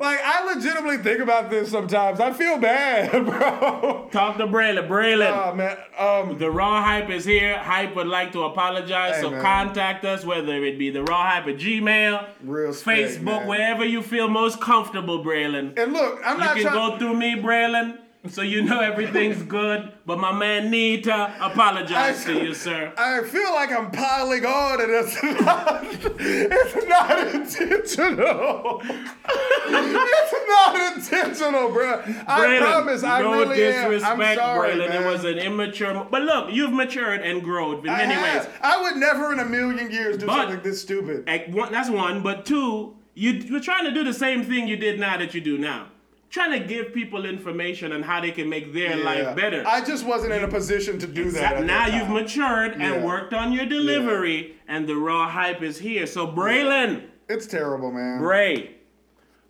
[0.00, 2.20] like I legitimately think about this sometimes.
[2.20, 4.08] I feel bad, bro.
[4.12, 4.88] Talk to Braylon.
[4.88, 5.48] Braylon.
[5.50, 5.76] Oh man.
[5.98, 6.38] Um.
[6.38, 7.58] The Raw Hype is here.
[7.58, 9.42] Hype would like to apologize, Hey, so man.
[9.42, 13.46] contact us, whether it be the Raw Hype at Gmail, Real spec, Facebook, man.
[13.46, 15.78] wherever you feel most comfortable, Braylon.
[15.78, 16.90] And look, I'm You not You can trying.
[16.92, 17.98] go through me, Braylon.
[18.28, 19.92] So you know everything's good.
[20.04, 22.92] But my man need to apologize I- to you, sir.
[22.98, 25.84] I feel like I'm piling on, and it's not.
[26.20, 28.80] It's not intentional.
[28.82, 32.00] it's not intentional, bro.
[32.26, 33.02] I Braylon, promise.
[33.02, 33.92] I no really am.
[33.92, 34.00] I'm
[34.36, 34.88] sorry, Braylon.
[34.88, 35.02] man.
[35.02, 36.06] It was an immature.
[36.10, 38.46] But look, you've matured and grown in I many ways.
[38.62, 41.28] I would never in a million years do But- something this stupid.
[41.54, 42.22] One, that's one.
[42.22, 45.40] But two, you, you're trying to do the same thing you did now that you
[45.40, 45.86] do now.
[46.30, 49.04] Trying to give people information on how they can make their Yeah.
[49.04, 49.64] life better.
[49.66, 51.64] I just wasn't in a position to do that.
[51.64, 52.92] now that you've matured Yeah.
[52.92, 56.06] and worked on your delivery, and the raw hype is here.
[56.06, 58.18] So, Braylon, It's terrible, man.
[58.20, 58.74] Bray,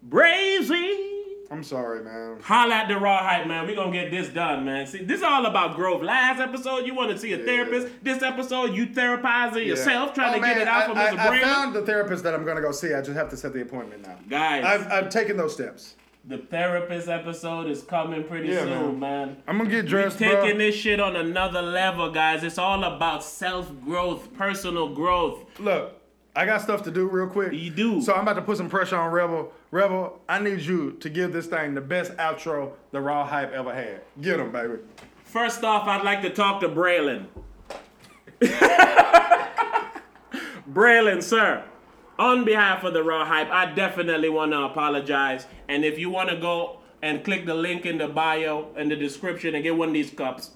[0.08, 1.14] Brazy.
[1.50, 2.38] I'm sorry, man.
[2.42, 3.66] Holla at the raw hype, man.
[3.66, 4.86] we gonna get this done, man.
[4.86, 6.02] See, this is all about growth.
[6.02, 7.88] Last episode, you want to see a therapist.
[8.04, 11.18] This episode, you therapizing yourself, trying Oh, to get it out I, from I, Mr.
[11.18, 11.42] I Braylon.
[11.42, 12.92] found the therapist that I'm gonna go see.
[12.92, 14.16] I just have to set the appointment now.
[14.28, 15.94] Guys, I've, I've taken those steps.
[16.28, 19.38] The therapist episode is coming pretty Yeah, soon, man.
[19.48, 20.66] I'm gonna get dressed, We're Taking bro.
[20.66, 22.44] this shit on another level, guys.
[22.44, 25.44] It's all about self growth, personal growth.
[25.58, 25.94] Look,
[26.36, 27.52] I got stuff to do real quick.
[27.54, 28.02] You do.
[28.02, 29.52] So I'm about to put some pressure on Rebel.
[29.70, 33.74] Rebel, I need you to give this thing the best outro the Raw Hype ever
[33.74, 34.02] had.
[34.20, 34.74] Get him, baby.
[35.24, 37.26] First off, I'd like to talk to Braylon.
[40.70, 41.64] Braylon, sir,
[42.18, 45.46] on behalf of the Raw Hype, I definitely want to apologize.
[45.68, 48.96] And if you want to go and click the link in the bio and the
[48.96, 50.50] description and get one of these cups,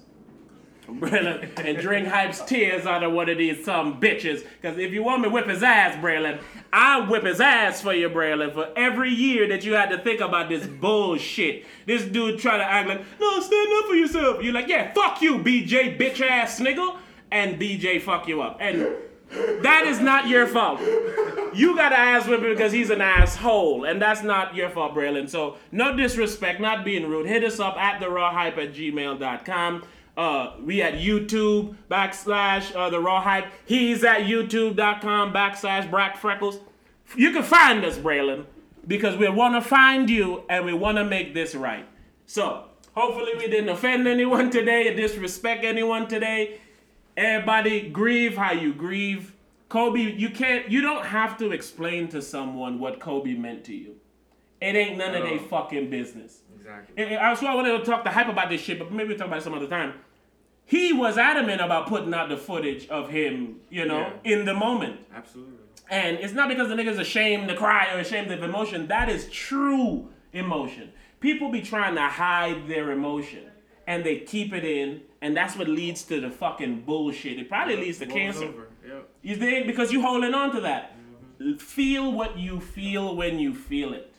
[0.87, 4.45] Braylon, and drink Hype's tears out of one of these some bitches.
[4.61, 6.41] Because if you want me to whip his ass, Braylon,
[6.73, 10.19] I'll whip his ass for you, Braylon, for every year that you had to think
[10.19, 11.65] about this bullshit.
[11.85, 14.43] This dude trying to act like, no, stand up for yourself.
[14.43, 16.97] You're like, yeah, fuck you, BJ, bitch ass nigga.
[17.31, 18.57] And BJ fuck you up.
[18.59, 18.85] And
[19.61, 20.79] that is not your fault.
[21.53, 24.95] You got to ass whip him because he's an asshole, and that's not your fault,
[24.95, 25.29] Braylon.
[25.29, 27.27] So, no disrespect, not being rude.
[27.27, 29.83] Hit us up at the raw hype at gmail.com.
[30.15, 33.45] Uh, we at YouTube backslash uh, the raw hype.
[33.65, 36.59] He's at youtube.com backslash Brack Freckles.
[37.15, 38.45] You can find us, Braylon,
[38.87, 41.87] because we want to find you and we want to make this right.
[42.25, 42.65] So,
[42.95, 46.59] hopefully, we didn't offend anyone today disrespect anyone today.
[47.15, 49.33] Everybody grieve how you grieve.
[49.69, 53.95] Kobe, you can't, you don't have to explain to someone what Kobe meant to you.
[54.61, 56.41] It ain't none of their fucking business.
[56.55, 57.03] Exactly.
[57.03, 59.17] And- I swear I wanted to talk to hype about this shit, but maybe we'll
[59.17, 59.93] talk about it some other time.
[60.65, 65.01] He was adamant about putting out the footage of him, you know, in the moment.
[65.13, 65.57] Absolutely.
[65.89, 68.87] And it's not because the nigga's ashamed to cry or ashamed of emotion.
[68.87, 70.91] That is true emotion.
[71.19, 73.45] People be trying to hide their emotion
[73.87, 77.39] and they keep it in, and that's what leads to the fucking bullshit.
[77.39, 78.45] It probably leads to cancer.
[78.45, 78.67] over.
[78.87, 79.09] Yep.
[79.21, 79.67] You think?
[79.67, 80.95] Because you're holding on to that.
[81.39, 81.57] Mm-hmm.
[81.57, 84.13] Feel what you feel when you feel it.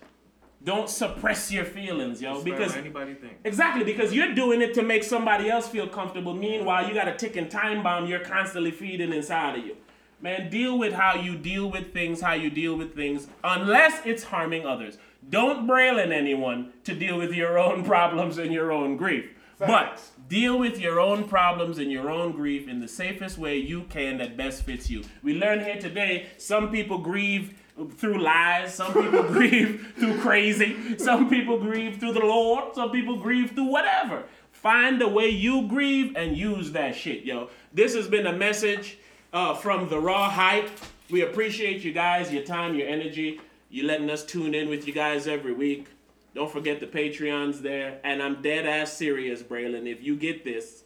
[0.65, 2.43] Don't suppress your feelings, yo.
[2.43, 3.35] Because anybody think.
[3.45, 6.35] Exactly, because you're doing it to make somebody else feel comfortable.
[6.35, 9.77] Meanwhile, you got a ticking time bomb you're constantly feeding inside of you.
[10.23, 14.25] Man, deal with how you deal with things, how you deal with things, unless it's
[14.25, 14.97] harming others.
[15.29, 19.31] Don't braille in anyone to deal with your own problems and your own grief.
[19.59, 23.83] But deal with your own problems and your own grief in the safest way you
[23.85, 25.05] can that best fits you.
[25.23, 27.55] We learned here today some people grieve
[27.97, 33.17] through lies, some people grieve through crazy, some people grieve through the Lord, some people
[33.17, 34.25] grieve through whatever.
[34.53, 37.51] Find the way you grieve and use that shit, yo.
[37.73, 38.99] This has been a message
[39.33, 40.71] uh, from the Raw Hype.
[41.11, 43.41] We appreciate you guys, your time, your energy.
[43.69, 45.89] You letting us tune in with you guys every week.
[46.35, 48.01] Don't forget the Patreon's there.
[48.05, 49.87] And I'm dead ass serious, Braylon.
[49.91, 50.83] If you get this,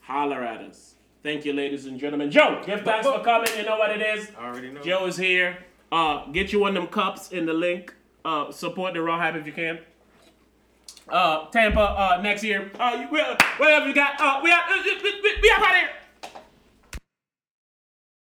[0.00, 0.94] holler at us.
[1.22, 2.30] Thank you, ladies and gentlemen.
[2.30, 3.48] Joe, give thanks for coming.
[3.56, 4.30] You know what it is.
[4.38, 4.80] I already know.
[4.80, 5.58] Joe is here.
[5.92, 7.94] Uh, get you one of them cups in the link.
[8.24, 9.78] Uh, support the Raw Hype if you can.
[11.08, 12.70] Uh, Tampa uh, next year.
[12.78, 13.18] Uh, you-
[13.58, 14.18] whatever you got.
[14.20, 14.62] Uh, we out.
[14.70, 15.88] We, we, we out here.